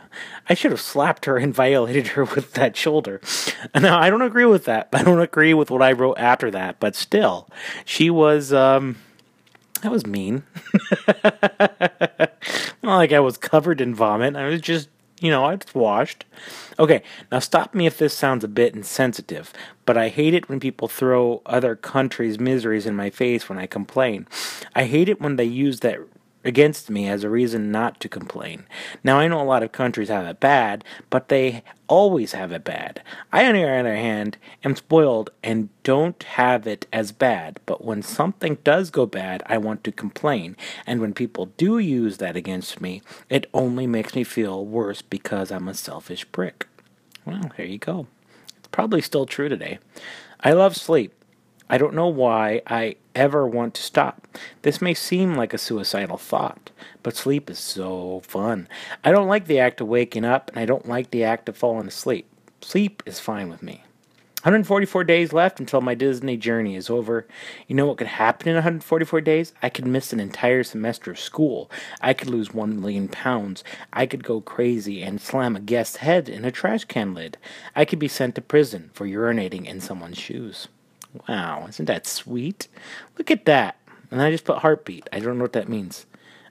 I 0.49 0.55
should 0.55 0.71
have 0.71 0.81
slapped 0.81 1.25
her 1.25 1.39
and 1.39 1.55
violated 1.55 2.09
her 2.09 2.25
with 2.25 2.53
that 2.55 2.77
shoulder. 2.77 3.21
Now, 3.75 4.01
I 4.01 4.11
don't 4.11 4.23
agree 4.23 4.45
with 4.45 4.65
that. 4.65 4.89
I 4.93 5.03
don't 5.03 5.21
agree 5.21 5.55
with 5.55 5.71
what 5.71 5.83
I 5.83 5.93
wrote 5.93 6.19
after 6.19 6.51
that, 6.51 6.81
but 6.81 6.95
still, 6.97 7.49
she 7.85 8.11
was, 8.11 8.53
um, 8.53 8.97
that 9.83 9.93
was 9.93 10.07
mean. 10.07 10.43
Not 12.83 12.97
like 12.97 13.13
I 13.13 13.21
was 13.21 13.37
covered 13.37 13.81
in 13.81 13.95
vomit. 13.95 14.37
I 14.37 14.49
was 14.49 14.61
just 14.61 14.89
you 15.21 15.31
know, 15.31 15.49
it's 15.49 15.75
washed. 15.75 16.25
Okay, 16.79 17.03
now 17.31 17.39
stop 17.39 17.75
me 17.75 17.87
if 17.87 17.99
this 17.99 18.15
sounds 18.15 18.45
a 18.45 18.49
bit 18.49 18.75
insensitive, 18.75 19.53
but 19.85 19.97
I 19.97 20.09
hate 20.09 20.35
it 20.35 20.49
when 20.49 20.61
people 20.61 20.89
throw 20.89 21.43
other 21.47 21.77
countries' 21.77 22.39
miseries 22.39 22.87
in 22.87 22.97
my 22.97 23.11
face 23.11 23.49
when 23.49 23.59
I 23.59 23.67
complain. 23.67 24.27
I 24.75 24.85
hate 24.85 25.09
it 25.09 25.21
when 25.21 25.37
they 25.37 25.45
use 25.45 25.81
that 25.81 25.99
against 26.45 26.89
me 26.89 27.09
as 27.09 27.25
a 27.25 27.31
reason 27.31 27.71
not 27.71 28.01
to 28.01 28.09
complain. 28.09 28.65
Now, 29.03 29.19
I 29.19 29.29
know 29.29 29.41
a 29.41 29.45
lot 29.45 29.63
of 29.63 29.73
countries 29.73 30.09
have 30.09 30.27
it 30.27 30.41
bad, 30.41 30.85
but 31.11 31.29
they 31.29 31.63
always 31.89 32.33
have 32.33 32.53
it 32.53 32.65
bad. 32.65 33.03
I, 33.33 33.47
on 33.47 33.55
the 33.55 33.65
other 33.65 33.97
hand, 33.97 34.39
am 34.65 34.77
spoiled 34.77 35.31
and 35.43 35.69
don't 35.83 36.23
have 36.23 36.67
it 36.67 36.87
as 36.93 37.13
bad, 37.13 37.61
but 37.67 37.85
when 37.85 38.03
something 38.03 38.59
does 38.63 38.91
go 38.91 39.07
bad, 39.07 39.43
I 39.47 39.59
want 39.59 39.83
to 39.85 39.93
complain. 39.93 40.57
And 40.87 41.01
when 41.01 41.15
people 41.15 41.47
do 41.57 41.79
use 41.79 42.19
that 42.19 42.37
against 42.37 42.81
me, 42.81 43.03
it 43.29 43.49
only 43.53 43.87
makes 43.87 44.15
me 44.15 44.25
feel 44.25 44.65
worse 44.65 45.03
because 45.03 45.51
I'm 45.51 45.69
a 45.69 45.75
selfish 45.75 46.31
prick. 46.31 46.67
Well, 47.25 47.51
here 47.57 47.67
you 47.67 47.79
go. 47.79 48.07
It's 48.59 48.69
probably 48.69 49.03
still 49.03 49.27
true 49.27 49.49
today. 49.49 49.79
I 50.41 50.53
love 50.53 50.77
sleep. 50.77 51.13
I 51.71 51.79
don't 51.79 51.95
know 51.95 52.09
why 52.09 52.63
I 52.67 52.97
ever 53.15 53.47
want 53.47 53.75
to 53.75 53.83
stop. 53.83 54.27
This 54.63 54.81
may 54.81 54.95
seem 54.95 55.35
like 55.35 55.53
a 55.53 55.59
suicidal 55.59 56.17
thought, 56.17 56.71
but 57.03 57.17
sleep 57.17 57.51
is 57.51 57.59
so 57.59 58.23
fun. 58.25 58.69
I 59.05 59.13
don't 59.13 59.29
like 59.29 59.47
the 59.47 59.59
act 59.59 59.81
of 59.81 59.89
waking 59.89 60.25
up, 60.25 60.51
and 60.51 60.61
I 60.61 60.67
don't 60.67 60.89
like 60.89 61.11
the 61.11 61.25
act 61.25 61.49
of 61.49 61.57
falling 61.57 61.89
asleep. 61.89 62.27
Sleep 62.61 63.03
is 63.05 63.21
fine 63.21 63.49
with 63.51 63.63
me. 63.63 63.83
144 64.43 65.03
days 65.03 65.33
left 65.33 65.59
until 65.59 65.81
my 65.81 65.95
Disney 65.95 66.37
journey 66.37 66.77
is 66.77 66.89
over. 66.89 67.27
You 67.67 67.75
know 67.75 67.87
what 67.87 67.99
could 67.99 68.07
happen 68.07 68.49
in 68.49 68.55
144 68.55 69.21
days? 69.21 69.53
I 69.63 69.69
could 69.69 69.87
miss 69.87 70.13
an 70.13 70.21
entire 70.21 70.63
semester 70.63 71.11
of 71.11 71.19
school. 71.19 71.69
I 72.01 72.15
could 72.15 72.31
lose 72.31 72.55
1 72.55 72.81
million 72.81 73.09
pounds. 73.09 73.65
I 73.93 74.07
could 74.07 74.23
go 74.23 74.41
crazy 74.41 75.03
and 75.03 75.21
slam 75.21 75.57
a 75.57 75.61
guest's 75.61 75.97
head 75.97 76.29
in 76.29 76.45
a 76.45 76.53
trash 76.53 76.85
can 76.85 77.15
lid. 77.15 77.37
I 77.75 77.85
could 77.85 77.99
be 77.99 78.07
sent 78.07 78.37
to 78.37 78.41
prison 78.41 78.91
for 78.95 79.07
urinating 79.07 79.67
in 79.67 79.81
someone's 79.81 80.19
shoes. 80.19 80.69
Wow, 81.29 81.67
isn't 81.69 81.87
that 81.87 82.07
sweet? 82.07 82.69
Look 83.17 83.31
at 83.31 83.47
that. 83.47 83.77
And 84.11 84.23
I 84.23 84.31
just 84.31 84.45
put 84.45 84.59
heartbeat. 84.59 85.09
I 85.13 85.21
don't 85.21 85.39
know 85.39 85.45
what 85.45 85.53
that 85.55 85.69
means. 85.69 86.07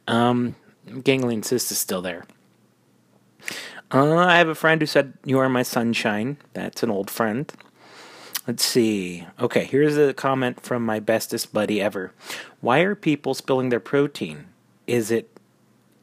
Um, 0.08 0.56
ganglion 1.04 1.44
cyst 1.44 1.72
is 1.72 1.78
still 1.78 2.02
there. 2.02 2.26
Uh, 3.92 4.16
I 4.18 4.38
have 4.38 4.50
a 4.50 4.56
friend 4.56 4.82
who 4.82 4.86
said, 4.86 5.14
You 5.26 5.40
are 5.40 5.50
my 5.50 5.64
sunshine. 5.64 6.38
That's 6.54 6.84
an 6.84 6.92
old 6.92 7.10
friend. 7.10 7.52
Let's 8.48 8.64
see. 8.64 9.26
Okay, 9.40 9.66
here's 9.66 9.98
a 9.98 10.14
comment 10.14 10.62
from 10.62 10.86
my 10.86 11.00
bestest 11.00 11.54
buddy 11.54 11.82
ever. 11.82 12.14
Why 12.62 12.80
are 12.80 12.96
people 12.96 13.34
spilling 13.34 13.70
their 13.70 13.80
protein? 13.80 14.46
Is 14.88 15.12
it 15.12 15.30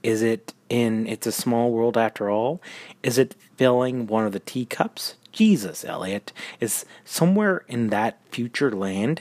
is 0.03 0.21
it 0.21 0.53
in 0.69 1.07
It's 1.07 1.27
a 1.27 1.33
Small 1.33 1.73
World 1.73 1.97
After 1.97 2.29
All? 2.29 2.61
Is 3.03 3.17
it 3.17 3.35
filling 3.57 4.07
one 4.07 4.27
of 4.27 4.33
the 4.33 4.41
teacups? 4.41 5.15
Jesus, 5.35 5.85
Eliott, 5.85 6.31
is 6.61 6.87
somewhere 7.05 7.65
in 7.67 7.89
that 7.89 8.21
future 8.31 8.71
land. 8.71 9.21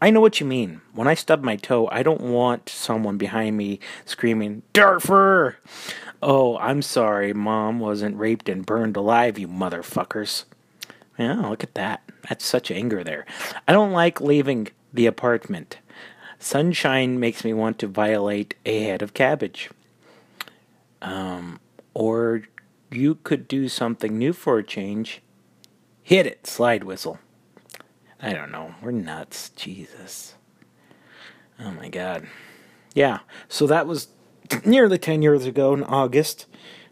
I 0.00 0.10
know 0.10 0.20
what 0.20 0.38
you 0.38 0.46
mean. 0.46 0.80
When 0.92 1.08
I 1.08 1.14
stub 1.14 1.42
my 1.42 1.56
toe, 1.56 1.88
I 1.90 2.02
don't 2.02 2.20
want 2.20 2.68
someone 2.68 3.18
behind 3.18 3.56
me 3.56 3.80
screaming, 4.04 4.62
Darfur! 4.72 5.56
Oh, 6.22 6.56
I'm 6.58 6.80
sorry, 6.80 7.32
Mom 7.32 7.80
wasn't 7.80 8.16
raped 8.16 8.48
and 8.48 8.64
burned 8.64 8.96
alive, 8.96 9.38
you 9.38 9.48
motherfuckers. 9.48 10.44
Yeah, 11.18 11.48
look 11.48 11.64
at 11.64 11.74
that. 11.74 12.02
That's 12.28 12.44
such 12.44 12.70
anger 12.70 13.02
there. 13.02 13.26
I 13.66 13.72
don't 13.72 13.92
like 13.92 14.20
leaving 14.20 14.68
the 14.92 15.06
apartment. 15.06 15.78
Sunshine 16.38 17.18
makes 17.18 17.44
me 17.44 17.52
want 17.52 17.78
to 17.80 17.86
violate 17.88 18.54
a 18.64 18.82
head 18.84 19.02
of 19.02 19.14
cabbage. 19.14 19.70
Um, 21.02 21.60
or 21.94 22.42
you 22.90 23.16
could 23.16 23.48
do 23.48 23.68
something 23.68 24.18
new 24.18 24.32
for 24.32 24.58
a 24.58 24.64
change. 24.64 25.22
Hit 26.02 26.26
it, 26.26 26.46
slide 26.46 26.84
whistle. 26.84 27.18
I 28.20 28.32
don't 28.32 28.52
know. 28.52 28.74
We're 28.82 28.90
nuts. 28.90 29.50
Jesus. 29.50 30.34
Oh 31.60 31.70
my 31.72 31.88
God. 31.88 32.26
Yeah. 32.94 33.20
So 33.48 33.66
that 33.66 33.86
was 33.86 34.08
nearly 34.64 34.98
10 34.98 35.22
years 35.22 35.46
ago 35.46 35.74
in 35.74 35.82
August. 35.82 36.46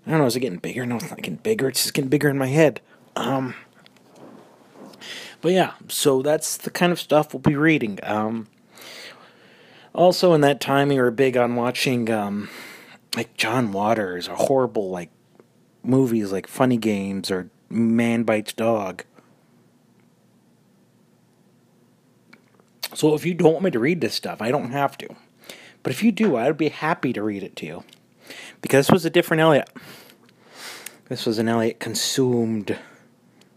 I 0.06 0.10
don't 0.10 0.20
know. 0.20 0.26
Is 0.26 0.36
it 0.36 0.40
getting 0.40 0.58
bigger? 0.58 0.84
No, 0.84 0.96
it's 0.96 1.10
not 1.10 1.22
getting 1.22 1.36
bigger. 1.36 1.68
It's 1.68 1.82
just 1.82 1.94
getting 1.94 2.10
bigger 2.10 2.28
in 2.28 2.38
my 2.38 2.48
head. 2.48 2.80
Um. 3.16 3.54
But 5.40 5.52
yeah, 5.52 5.72
so 5.88 6.22
that's 6.22 6.56
the 6.56 6.70
kind 6.70 6.92
of 6.92 7.00
stuff 7.00 7.32
we'll 7.32 7.40
be 7.40 7.56
reading. 7.56 7.98
Um. 8.02 8.48
Also, 9.94 10.32
in 10.32 10.40
that 10.40 10.60
time, 10.60 10.88
we 10.88 10.98
were 10.98 11.10
big 11.10 11.36
on 11.36 11.54
watching, 11.54 12.10
um, 12.10 12.48
like 13.14 13.36
John 13.36 13.72
Waters, 13.72 14.26
a 14.26 14.34
horrible, 14.34 14.90
like 14.90 15.10
movies 15.82 16.32
like 16.32 16.46
Funny 16.46 16.76
Games 16.76 17.30
or 17.30 17.50
Man 17.68 18.22
Bites 18.22 18.52
Dog. 18.52 19.04
So 22.94 23.14
if 23.14 23.24
you 23.24 23.34
don't 23.34 23.52
want 23.52 23.64
me 23.64 23.70
to 23.70 23.78
read 23.78 24.00
this 24.00 24.14
stuff, 24.14 24.42
I 24.42 24.50
don't 24.50 24.70
have 24.70 24.98
to. 24.98 25.08
But 25.82 25.92
if 25.92 26.02
you 26.02 26.12
do, 26.12 26.36
I 26.36 26.46
would 26.46 26.58
be 26.58 26.68
happy 26.68 27.12
to 27.12 27.22
read 27.22 27.42
it 27.42 27.56
to 27.56 27.66
you. 27.66 27.84
Because 28.60 28.86
this 28.86 28.92
was 28.92 29.04
a 29.04 29.10
different 29.10 29.40
Eliott. 29.40 29.68
This 31.08 31.26
was 31.26 31.38
an 31.38 31.46
Eliott 31.46 31.78
consumed 31.78 32.78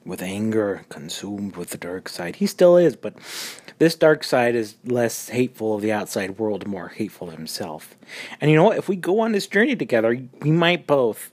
with 0.05 0.21
anger, 0.21 0.85
consumed 0.89 1.55
with 1.55 1.71
the 1.71 1.77
dark 1.77 2.09
side. 2.09 2.37
He 2.37 2.47
still 2.47 2.77
is, 2.77 2.95
but 2.95 3.15
this 3.77 3.95
dark 3.95 4.23
side 4.23 4.55
is 4.55 4.75
less 4.85 5.29
hateful 5.29 5.75
of 5.75 5.81
the 5.81 5.91
outside 5.91 6.37
world, 6.37 6.67
more 6.67 6.89
hateful 6.89 7.27
of 7.27 7.35
himself. 7.35 7.95
And 8.39 8.49
you 8.49 8.57
know 8.57 8.63
what? 8.63 8.77
If 8.77 8.87
we 8.87 8.95
go 8.95 9.19
on 9.19 9.31
this 9.31 9.47
journey 9.47 9.75
together, 9.75 10.19
we 10.41 10.51
might 10.51 10.87
both 10.87 11.31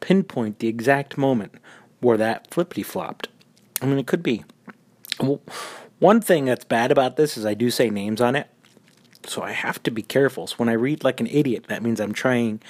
pinpoint 0.00 0.58
the 0.58 0.68
exact 0.68 1.16
moment 1.16 1.54
where 2.00 2.16
that 2.16 2.52
flippity 2.52 2.82
flopped. 2.82 3.28
I 3.80 3.86
mean, 3.86 3.98
it 3.98 4.06
could 4.06 4.22
be. 4.22 4.44
Well, 5.18 5.40
one 5.98 6.20
thing 6.20 6.46
that's 6.46 6.64
bad 6.64 6.90
about 6.90 7.16
this 7.16 7.36
is 7.36 7.44
I 7.44 7.54
do 7.54 7.70
say 7.70 7.90
names 7.90 8.20
on 8.20 8.34
it, 8.36 8.48
so 9.26 9.42
I 9.42 9.52
have 9.52 9.82
to 9.84 9.90
be 9.90 10.02
careful. 10.02 10.46
So 10.46 10.56
when 10.56 10.68
I 10.68 10.72
read 10.72 11.04
like 11.04 11.20
an 11.20 11.26
idiot, 11.26 11.66
that 11.68 11.82
means 11.82 12.00
I'm 12.00 12.12
trying 12.12 12.60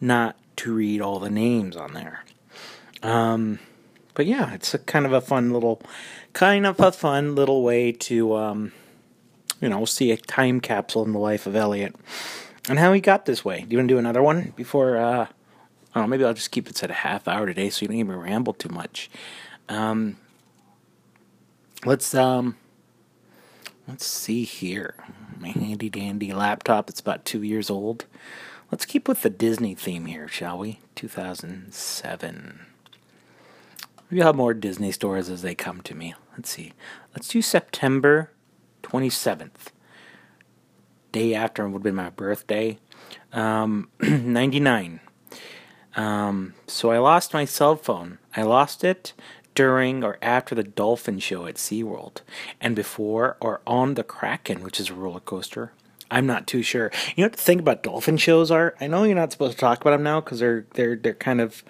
not 0.00 0.36
to 0.56 0.74
read 0.74 1.00
all 1.00 1.18
the 1.20 1.30
names 1.30 1.76
on 1.76 1.94
there. 1.94 2.24
Um, 3.02 3.60
but 4.14 4.26
yeah, 4.26 4.52
it's 4.54 4.74
a 4.74 4.78
kind 4.78 5.06
of 5.06 5.12
a 5.12 5.20
fun 5.20 5.52
little, 5.52 5.80
kind 6.32 6.66
of 6.66 6.78
a 6.80 6.92
fun 6.92 7.34
little 7.34 7.62
way 7.62 7.92
to, 7.92 8.34
um, 8.34 8.72
you 9.60 9.68
know, 9.68 9.84
see 9.84 10.10
a 10.10 10.16
time 10.16 10.60
capsule 10.60 11.04
in 11.04 11.12
the 11.12 11.18
life 11.18 11.46
of 11.46 11.54
Eliott 11.54 11.94
and 12.68 12.78
how 12.78 12.92
he 12.92 13.00
got 13.00 13.24
this 13.24 13.44
way. 13.44 13.60
Do 13.60 13.68
you 13.70 13.78
want 13.78 13.88
to 13.88 13.94
do 13.94 13.98
another 13.98 14.22
one 14.22 14.52
before? 14.56 14.96
Uh, 14.96 15.26
I 15.92 15.98
don't 15.98 16.04
know, 16.04 16.10
maybe 16.10 16.24
I'll 16.24 16.34
just 16.34 16.50
keep 16.52 16.68
it 16.68 16.82
at 16.82 16.90
a 16.90 16.94
half 16.94 17.26
hour 17.26 17.46
today, 17.46 17.68
so 17.70 17.82
you 17.82 17.88
don't 17.88 17.96
even 17.96 18.16
ramble 18.16 18.52
too 18.52 18.68
much. 18.68 19.10
Um, 19.68 20.18
let's 21.84 22.14
um, 22.14 22.56
let's 23.88 24.06
see 24.06 24.44
here. 24.44 24.94
My 25.38 25.48
handy 25.48 25.88
dandy 25.88 26.32
laptop. 26.32 26.90
It's 26.90 27.00
about 27.00 27.24
two 27.24 27.42
years 27.42 27.70
old. 27.70 28.04
Let's 28.70 28.84
keep 28.84 29.08
with 29.08 29.22
the 29.22 29.30
Disney 29.30 29.74
theme 29.74 30.06
here, 30.06 30.28
shall 30.28 30.58
we? 30.58 30.78
2007. 30.94 32.60
Maybe 34.08 34.22
I'll 34.22 34.28
have 34.28 34.36
more 34.36 34.54
Disney 34.54 34.92
stories 34.92 35.28
as 35.28 35.42
they 35.42 35.54
come 35.54 35.80
to 35.82 35.94
me. 35.94 36.14
Let's 36.36 36.50
see. 36.50 36.72
Let's 37.14 37.28
do 37.28 37.42
September 37.42 38.30
27th. 38.82 39.72
Day 41.12 41.34
after 41.34 41.66
would 41.66 41.78
have 41.78 41.82
been 41.82 41.94
my 41.94 42.10
birthday. 42.10 42.78
Um, 43.32 43.88
99. 44.00 45.00
Um, 45.96 46.54
so 46.66 46.90
I 46.90 46.98
lost 46.98 47.32
my 47.32 47.44
cell 47.44 47.76
phone. 47.76 48.18
I 48.36 48.42
lost 48.42 48.84
it 48.84 49.12
during 49.54 50.04
or 50.04 50.18
after 50.22 50.54
the 50.54 50.62
dolphin 50.62 51.18
show 51.18 51.46
at 51.46 51.56
SeaWorld 51.56 52.18
and 52.60 52.76
before 52.76 53.36
or 53.40 53.60
on 53.66 53.94
the 53.94 54.04
Kraken, 54.04 54.62
which 54.62 54.78
is 54.78 54.90
a 54.90 54.94
roller 54.94 55.20
coaster. 55.20 55.72
I'm 56.10 56.26
not 56.26 56.46
too 56.46 56.62
sure. 56.62 56.90
You 57.14 57.22
know 57.22 57.26
what 57.26 57.36
the 57.36 57.42
thing 57.42 57.60
about 57.60 57.82
dolphin 57.82 58.16
shows 58.16 58.50
are? 58.50 58.74
I 58.80 58.86
know 58.86 59.04
you're 59.04 59.14
not 59.14 59.32
supposed 59.32 59.54
to 59.54 59.58
talk 59.58 59.80
about 59.80 59.90
them 59.90 60.02
now 60.02 60.20
because 60.20 60.40
they're 60.40 60.66
they're 60.74 60.96
they're 60.96 61.14
kind 61.14 61.40
of 61.40 61.62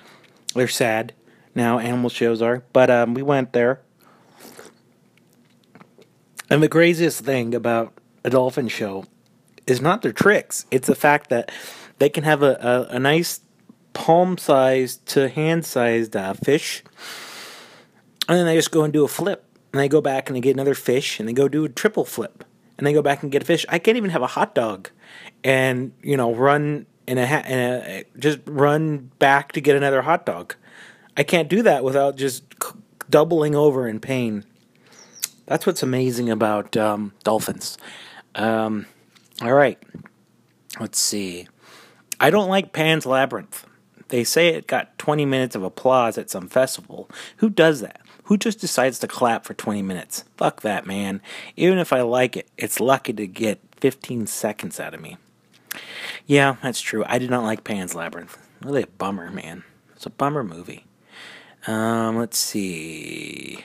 they're 0.55 0.69
sad 0.69 1.13
now. 1.55 1.79
Animal 1.79 2.11
shows 2.11 2.41
are, 2.41 2.63
but 2.73 2.91
um, 2.91 3.13
we 3.13 3.23
went 3.23 3.53
there, 3.53 3.81
and 6.49 6.63
the 6.63 6.69
craziest 6.69 7.23
thing 7.23 7.55
about 7.55 7.93
a 8.25 8.31
dolphin 8.31 8.69
show 8.69 9.05
is 9.67 9.83
not 9.83 10.01
their 10.01 10.13
tricks; 10.13 10.65
it's 10.71 10.87
the 10.87 10.95
fact 10.95 11.29
that 11.29 11.53
they 11.99 12.09
can 12.09 12.25
have 12.25 12.43
a 12.43 12.87
a, 12.91 12.97
a 12.97 12.99
nice 12.99 13.41
palm-sized 13.93 15.05
to 15.07 15.29
hand-sized 15.29 16.17
uh, 16.17 16.35
fish, 16.35 16.83
and 18.29 18.39
then 18.39 18.47
they 18.47 18.57
just 18.57 18.71
go 18.71 18.85
and 18.85 18.93
do 18.93 19.05
a 19.05 19.09
flip, 19.09 19.45
and 19.73 19.81
they 19.81 19.89
go 19.89 20.01
back 20.01 20.29
and 20.29 20.37
they 20.37 20.41
get 20.41 20.55
another 20.55 20.75
fish, 20.75 21.19
and 21.21 21.29
they 21.29 21.33
go 21.33 21.49
do 21.49 21.65
a 21.65 21.69
triple 21.69 22.05
flip 22.05 22.45
and 22.81 22.87
then 22.87 22.95
go 22.95 23.03
back 23.03 23.23
and 23.23 23.31
get 23.31 23.43
a 23.43 23.45
fish. 23.45 23.67
I 23.69 23.79
can't 23.79 23.99
even 23.99 24.09
have 24.09 24.23
a 24.23 24.27
hot 24.27 24.55
dog 24.55 24.89
and, 25.45 25.93
you 26.03 26.17
know, 26.17 26.35
run 26.35 26.87
in 27.07 27.19
a, 27.19 27.27
ha- 27.27 27.45
in 27.47 27.59
a 27.59 28.05
just 28.19 28.39
run 28.47 29.11
back 29.19 29.53
to 29.53 29.61
get 29.61 29.77
another 29.77 30.01
hot 30.01 30.25
dog. 30.25 30.55
I 31.15 31.23
can't 31.23 31.51
do 31.51 31.63
that 31.63 31.85
without 31.85 32.17
just 32.17 32.43
doubling 33.11 33.55
over 33.55 33.87
in 33.87 34.01
pain. 34.01 34.47
That's 35.45 35.67
what's 35.67 35.83
amazing 35.83 36.31
about 36.31 36.75
um, 36.75 37.13
dolphins. 37.23 37.77
Um, 38.35 38.87
all 39.43 39.53
right. 39.53 39.79
Let's 40.81 40.99
see. 40.99 41.49
I 42.19 42.31
don't 42.31 42.49
like 42.49 42.73
Pan's 42.73 43.05
Labyrinth. 43.05 43.67
They 44.11 44.25
say 44.25 44.49
it 44.49 44.67
got 44.67 44.99
20 44.99 45.25
minutes 45.25 45.55
of 45.57 45.63
applause 45.63 46.19
at 46.19 46.31
some 46.31 46.49
festival. 46.49 47.09
Who 47.39 47.49
does 47.49 47.81
that? 47.81 48.01
Who 48.25 48.37
just 48.37 48.61
decides 48.61 48.99
to 49.01 49.09
clap 49.09 49.45
for 49.45 49.55
20 49.55 49.83
minutes? 49.83 50.25
Fuck 50.37 50.61
that, 50.61 50.87
man. 50.87 51.21
Even 51.57 51.79
if 51.79 51.93
I 51.93 52.03
like 52.03 52.37
it, 52.37 52.49
it's 52.59 52.81
lucky 52.81 53.13
to 53.13 53.27
get 53.27 53.61
15 53.79 54.27
seconds 54.27 54.79
out 54.79 54.95
of 54.95 55.01
me. 55.01 55.17
Yeah, 56.27 56.57
that's 56.63 56.81
true. 56.81 57.05
I 57.07 57.19
did 57.19 57.31
not 57.31 57.45
like 57.45 57.65
Pan's 57.65 57.95
Labyrinth. 57.95 58.37
Really 58.63 58.83
a 58.83 58.89
bummer, 58.89 59.31
man. 59.31 59.65
It's 59.95 60.07
a 60.07 60.11
bummer 60.11 60.45
movie. 60.45 60.87
Um, 61.67 62.17
let's 62.17 62.39
see. 62.39 63.65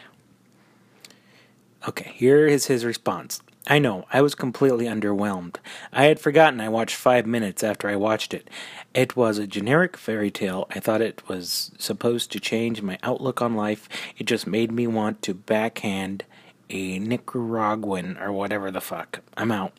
Okay, 1.88 2.12
here 2.16 2.48
is 2.48 2.68
his 2.68 2.86
response. 2.86 3.42
I 3.68 3.80
know, 3.80 4.06
I 4.14 4.22
was 4.22 4.36
completely 4.36 4.86
underwhelmed. 4.86 5.56
I 5.92 6.06
had 6.06 6.20
forgotten 6.20 6.62
I 6.62 6.70
watched 6.70 6.96
five 6.96 7.26
minutes 7.26 7.64
after 7.64 7.90
I 7.90 7.96
watched 7.96 8.34
it. 8.34 8.48
It 8.94 9.16
was 9.16 9.40
a 9.40 9.48
generic 9.48 9.98
fairy 9.98 10.30
tale. 10.30 10.68
I 10.70 10.80
thought 10.80 11.02
it 11.02 11.28
was 11.28 11.72
supposed 11.80 12.32
to 12.32 12.40
change 12.40 12.84
my 12.84 13.00
outlook 13.02 13.42
on 13.42 13.56
life. 13.56 13.90
It 14.18 14.26
just 14.26 14.46
made 14.46 14.72
me 14.72 14.86
want 14.86 15.24
to 15.24 15.34
backhand 15.34 16.26
a 16.70 17.00
Nicaraguan 17.00 18.18
or 18.20 18.32
whatever 18.32 18.70
the 18.70 18.82
fuck. 18.82 19.22
I'm 19.36 19.52
out. 19.52 19.74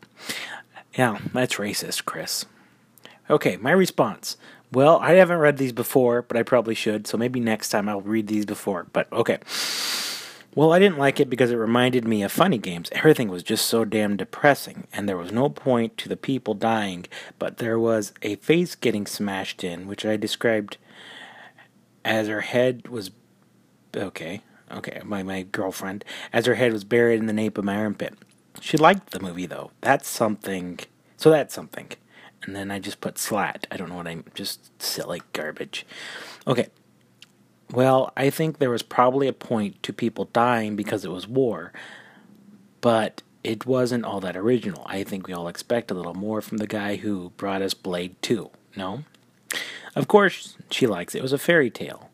Yeah, 0.94 1.18
that's 1.32 1.54
racist, 1.54 2.04
Chris. 2.06 2.44
Okay, 3.30 3.56
my 3.56 3.70
response. 3.70 4.36
Well, 4.72 4.98
I 4.98 5.12
haven't 5.12 5.38
read 5.38 5.58
these 5.58 5.72
before, 5.72 6.22
but 6.22 6.36
I 6.36 6.42
probably 6.42 6.74
should, 6.74 7.06
so 7.06 7.16
maybe 7.16 7.38
next 7.38 7.68
time 7.68 7.88
I'll 7.88 8.00
read 8.00 8.26
these 8.26 8.46
before. 8.46 8.86
But 8.92 9.12
okay. 9.12 9.38
Well, 10.56 10.72
I 10.72 10.78
didn't 10.78 10.96
like 10.96 11.20
it 11.20 11.28
because 11.28 11.50
it 11.50 11.56
reminded 11.56 12.08
me 12.08 12.22
of 12.22 12.32
funny 12.32 12.56
games. 12.56 12.88
Everything 12.92 13.28
was 13.28 13.42
just 13.42 13.66
so 13.66 13.84
damn 13.84 14.16
depressing, 14.16 14.86
and 14.90 15.06
there 15.06 15.18
was 15.18 15.30
no 15.30 15.50
point 15.50 15.98
to 15.98 16.08
the 16.08 16.16
people 16.16 16.54
dying, 16.54 17.04
but 17.38 17.58
there 17.58 17.78
was 17.78 18.14
a 18.22 18.36
face 18.36 18.74
getting 18.74 19.06
smashed 19.06 19.62
in, 19.62 19.86
which 19.86 20.06
I 20.06 20.16
described 20.16 20.78
as 22.06 22.28
her 22.28 22.40
head 22.40 22.88
was. 22.88 23.10
Okay, 23.94 24.40
okay, 24.72 25.02
my, 25.04 25.22
my 25.22 25.42
girlfriend, 25.42 26.06
as 26.32 26.46
her 26.46 26.54
head 26.54 26.72
was 26.72 26.84
buried 26.84 27.20
in 27.20 27.26
the 27.26 27.34
nape 27.34 27.58
of 27.58 27.64
my 27.64 27.76
armpit. 27.76 28.14
She 28.62 28.78
liked 28.78 29.10
the 29.10 29.20
movie, 29.20 29.44
though. 29.44 29.72
That's 29.82 30.08
something. 30.08 30.80
So 31.18 31.28
that's 31.28 31.54
something. 31.54 31.88
And 32.44 32.56
then 32.56 32.70
I 32.70 32.78
just 32.78 33.02
put 33.02 33.18
slat. 33.18 33.66
I 33.70 33.76
don't 33.76 33.90
know 33.90 33.96
what 33.96 34.08
I'm. 34.08 34.24
Just 34.32 34.80
silly 34.80 35.20
garbage. 35.34 35.84
Okay, 36.46 36.68
well, 37.72 38.12
I 38.16 38.30
think 38.30 38.58
there 38.58 38.70
was 38.70 38.82
probably 38.82 39.28
a 39.28 39.32
point 39.32 39.82
to 39.82 39.92
people 39.92 40.26
dying 40.32 40.76
because 40.76 41.04
it 41.04 41.10
was 41.10 41.26
war, 41.26 41.72
but 42.80 43.22
it 43.42 43.66
wasn't 43.66 44.04
all 44.04 44.20
that 44.20 44.36
original. 44.36 44.84
I 44.86 45.04
think 45.04 45.26
we 45.26 45.34
all 45.34 45.48
expect 45.48 45.90
a 45.90 45.94
little 45.94 46.14
more 46.14 46.40
from 46.40 46.58
the 46.58 46.66
guy 46.66 46.96
who 46.96 47.30
brought 47.36 47.62
us 47.62 47.74
Blade 47.74 48.16
2, 48.22 48.50
no? 48.76 49.04
Of 49.94 50.08
course, 50.08 50.56
she 50.70 50.86
likes 50.86 51.14
it. 51.14 51.18
It 51.18 51.22
was 51.22 51.32
a 51.32 51.38
fairy 51.38 51.70
tale. 51.70 52.10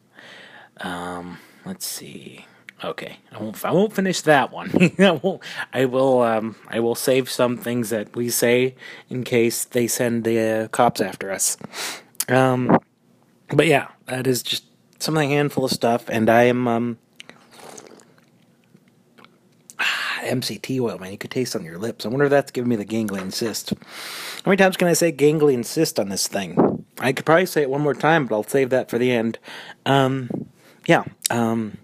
Um, 0.78 1.38
let's 1.64 1.86
see. 1.86 2.46
Okay, 2.84 3.18
I 3.30 3.40
won't. 3.40 3.64
I 3.64 3.70
won't 3.70 3.92
finish 3.92 4.22
that 4.22 4.50
one. 4.50 4.70
I 4.98 5.12
won't. 5.12 5.40
I 5.72 5.84
will. 5.84 6.22
Um, 6.22 6.56
I 6.68 6.80
will 6.80 6.96
save 6.96 7.30
some 7.30 7.56
things 7.56 7.90
that 7.90 8.16
we 8.16 8.28
say 8.28 8.74
in 9.08 9.22
case 9.22 9.64
they 9.64 9.86
send 9.86 10.24
the 10.24 10.64
uh, 10.64 10.68
cops 10.68 11.00
after 11.00 11.30
us. 11.30 11.56
Um, 12.28 12.78
but 13.48 13.68
yeah, 13.68 13.88
that 14.06 14.26
is 14.26 14.42
just 14.42 14.64
some 15.02 15.16
of 15.16 15.22
the 15.22 15.28
handful 15.28 15.64
of 15.64 15.70
stuff, 15.70 16.08
and 16.08 16.30
I 16.30 16.44
am 16.44 16.68
um, 16.68 16.98
MCT 20.22 20.80
oil, 20.80 20.98
man. 20.98 21.12
You 21.12 21.18
could 21.18 21.30
taste 21.30 21.56
on 21.56 21.64
your 21.64 21.78
lips. 21.78 22.06
I 22.06 22.08
wonder 22.08 22.26
if 22.26 22.30
that's 22.30 22.52
giving 22.52 22.68
me 22.68 22.76
the 22.76 22.84
ganglion 22.84 23.30
cyst. 23.30 23.70
How 23.70 24.50
many 24.50 24.56
times 24.56 24.76
can 24.76 24.88
I 24.88 24.92
say 24.92 25.10
ganglion 25.10 25.64
cyst 25.64 25.98
on 25.98 26.08
this 26.08 26.28
thing? 26.28 26.84
I 26.98 27.12
could 27.12 27.26
probably 27.26 27.46
say 27.46 27.62
it 27.62 27.70
one 27.70 27.80
more 27.80 27.94
time, 27.94 28.26
but 28.26 28.36
I'll 28.36 28.44
save 28.44 28.70
that 28.70 28.88
for 28.90 28.98
the 28.98 29.10
end. 29.10 29.38
Um, 29.86 30.30
yeah. 30.86 31.04
Um, 31.30 31.78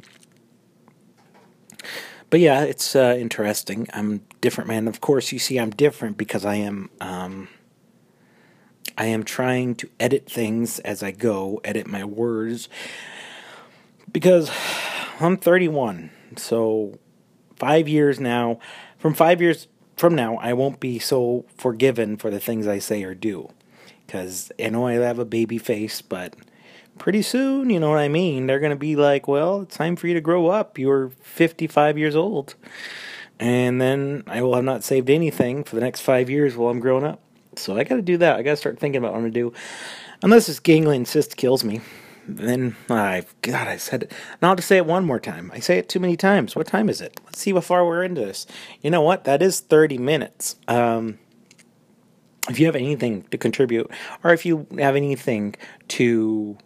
but 2.31 2.41
yeah, 2.41 2.63
it's 2.63 2.95
uh, 2.95 3.17
interesting. 3.19 3.89
I'm 3.93 4.23
different, 4.41 4.69
man. 4.69 4.87
Of 4.87 5.01
course, 5.01 5.33
you 5.33 5.39
see, 5.39 5.59
I'm 5.59 5.71
different 5.71 6.17
because 6.19 6.45
I 6.45 6.57
am. 6.57 6.91
Um, 7.01 7.49
I 8.99 9.07
am 9.07 9.23
trying 9.23 9.77
to 9.77 9.89
edit 10.01 10.29
things 10.29 10.81
as 10.81 11.05
I 11.05 11.13
go, 11.13 11.61
edit 11.63 11.87
my 11.87 12.03
words, 12.03 12.69
because 14.11 14.51
I'm 15.21 15.37
31. 15.37 16.11
So, 16.37 16.99
five 17.55 17.87
years 17.87 18.19
now, 18.19 18.59
from 18.99 19.15
five 19.15 19.41
years 19.41 19.69
from 19.97 20.17
now, 20.17 20.37
I 20.39 20.53
won't 20.53 20.81
be 20.81 20.99
so 20.99 21.45
forgiven 21.57 22.17
for 22.17 22.29
the 22.29 22.41
things 22.41 22.67
I 22.67 22.81
say 22.81 23.05
or 23.05 23.15
do. 23.15 23.51
Because 24.05 24.51
I 24.59 24.69
know 24.71 24.89
I 24.89 24.95
have 24.95 25.21
a 25.21 25.25
baby 25.25 25.59
face, 25.59 26.03
but 26.03 26.35
pretty 26.99 27.23
soon, 27.23 27.71
you 27.71 27.79
know 27.79 27.91
what 27.91 28.01
I 28.01 28.09
mean? 28.09 28.49
They're 28.49 28.59
going 28.59 28.71
to 28.71 28.77
be 28.77 28.97
like, 28.97 29.29
well, 29.29 29.63
it's 29.63 29.77
time 29.77 29.95
for 29.95 30.09
you 30.09 30.15
to 30.15 30.21
grow 30.21 30.49
up. 30.49 30.77
You're 30.77 31.11
55 31.23 31.99
years 31.99 32.17
old. 32.17 32.57
And 33.39 33.81
then 33.81 34.25
I 34.27 34.43
will 34.43 34.57
have 34.57 34.65
not 34.65 34.83
saved 34.83 35.09
anything 35.09 35.63
for 35.63 35.77
the 35.77 35.83
next 35.83 36.01
five 36.01 36.29
years 36.29 36.57
while 36.57 36.71
I'm 36.71 36.81
growing 36.81 37.05
up. 37.05 37.21
So 37.59 37.77
I 37.77 37.85
got 37.85 37.97
to 37.97 38.03
do 38.03 38.17
that. 38.19 38.37
I 38.37 38.43
got 38.43 38.51
to 38.51 38.57
start 38.57 38.79
thinking 38.79 38.99
about 38.99 39.13
what 39.13 39.19
I'm 39.19 39.25
to 39.25 39.31
do. 39.31 39.53
Unless 40.23 40.47
this 40.47 40.61
ganglion 40.61 41.05
cyst 41.05 41.37
kills 41.37 41.65
me, 41.65 41.81
then 42.27 42.77
I 42.91 43.25
God, 43.43 43.69
I 43.69 43.77
said 43.77 44.05
it. 44.05 44.13
Now 44.43 44.51
I'll 44.51 44.57
just 44.57 44.69
say 44.69 44.77
it 44.77 44.87
one 44.87 45.05
more 45.05 45.21
time. 45.21 45.51
I 45.55 45.61
say 45.61 45.79
it 45.79 45.89
too 45.89 46.01
many 46.01 46.17
times. 46.17 46.55
What 46.55 46.67
time 46.67 46.89
is 46.89 47.01
it? 47.01 47.19
Let's 47.25 47.39
see 47.39 47.53
how 47.53 47.61
far 47.61 47.87
we're 47.87 48.03
into 48.03 48.21
this. 48.21 48.47
You 48.83 48.91
know 48.91 49.03
what? 49.03 49.25
That 49.25 49.43
is 49.43 49.61
30 49.61 49.99
minutes. 49.99 50.57
Um, 50.69 51.19
if 52.49 52.59
you 52.59 52.67
have 52.67 52.77
anything 52.77 53.23
to 53.31 53.39
contribute, 53.39 53.91
or 54.25 54.33
if 54.33 54.45
you 54.47 54.67
have 54.79 54.97
anything 54.97 55.55
to 55.89 56.57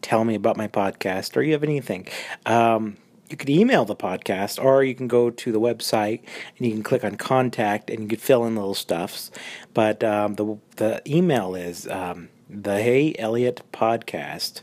tell 0.00 0.24
me 0.24 0.34
about 0.34 0.56
my 0.56 0.68
podcast, 0.68 1.36
or 1.36 1.42
you 1.42 1.52
have 1.52 1.64
anything, 1.64 2.06
um, 2.46 2.96
you 3.32 3.38
could 3.38 3.50
email 3.50 3.84
the 3.84 3.96
podcast, 3.96 4.62
or 4.62 4.84
you 4.84 4.94
can 4.94 5.08
go 5.08 5.30
to 5.30 5.50
the 5.50 5.60
website 5.60 6.20
and 6.56 6.66
you 6.66 6.72
can 6.72 6.82
click 6.82 7.02
on 7.02 7.16
contact 7.16 7.90
and 7.90 8.02
you 8.02 8.08
can 8.08 8.18
fill 8.18 8.44
in 8.44 8.54
little 8.54 8.74
stuffs. 8.74 9.30
But 9.74 10.04
um, 10.04 10.34
the 10.34 10.58
the 10.76 11.02
email 11.06 11.54
is 11.54 11.88
um, 11.88 12.28
the 12.48 12.82
Hey 12.82 13.14
Eliott 13.14 13.60
podcast 13.72 14.60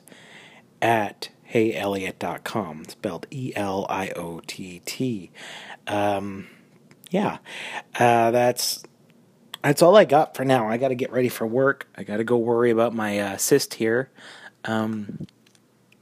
at 0.82 1.30
heyeliott.com, 1.52 2.86
spelled 2.90 3.26
E 3.32 3.52
L 3.56 3.86
I 3.90 4.10
O 4.10 4.42
T 4.46 4.82
T. 4.86 5.32
Um, 5.88 6.48
yeah, 7.10 7.40
uh, 7.96 8.32
that's 8.32 8.84
that's 9.64 9.82
all 9.82 9.98
I 9.98 10.06
got 10.06 10.38
for 10.38 10.46
now. 10.46 10.70
I 10.70 10.78
got 10.78 10.90
to 10.90 10.96
get 10.96 11.12
ready 11.12 11.30
for 11.30 11.46
work. 11.46 11.88
I 11.98 12.04
got 12.04 12.18
to 12.18 12.24
go 12.24 12.38
worry 12.38 12.70
about 12.70 12.94
my 12.94 13.20
uh, 13.20 13.38
cyst 13.38 13.74
here. 13.74 14.10
Um, 14.66 15.26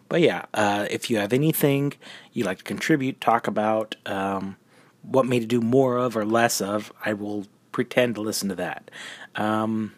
but 0.09 0.21
yeah, 0.21 0.45
uh, 0.53 0.87
if 0.89 1.09
you 1.09 1.17
have 1.17 1.33
anything 1.33 1.93
you'd 2.33 2.45
like 2.45 2.59
to 2.59 2.63
contribute, 2.63 3.19
talk 3.19 3.47
about, 3.47 3.95
um, 4.05 4.57
what 5.01 5.25
me 5.25 5.39
to 5.39 5.45
do 5.45 5.61
more 5.61 5.97
of 5.97 6.17
or 6.17 6.25
less 6.25 6.61
of, 6.61 6.91
I 7.05 7.13
will 7.13 7.45
pretend 7.71 8.15
to 8.15 8.21
listen 8.21 8.49
to 8.49 8.55
that. 8.55 8.89
Um, 9.35 9.93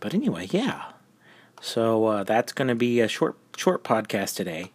but 0.00 0.14
anyway, 0.14 0.48
yeah. 0.50 0.84
So 1.60 2.06
uh, 2.06 2.24
that's 2.24 2.52
going 2.52 2.68
to 2.68 2.74
be 2.74 3.00
a 3.00 3.08
short, 3.08 3.36
short 3.56 3.84
podcast 3.84 4.36
today, 4.36 4.70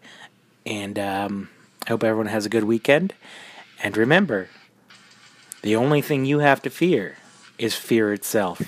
and 0.65 0.99
um, 0.99 1.49
I 1.85 1.89
hope 1.89 2.03
everyone 2.03 2.27
has 2.27 2.45
a 2.45 2.49
good 2.49 2.65
weekend. 2.65 3.13
And 3.81 3.95
remember, 3.95 4.49
the 5.61 5.75
only 5.75 6.01
thing 6.01 6.25
you 6.25 6.39
have 6.39 6.61
to 6.63 6.69
fear 6.69 7.17
is 7.57 7.75
fear 7.75 8.11
itself. 8.11 8.61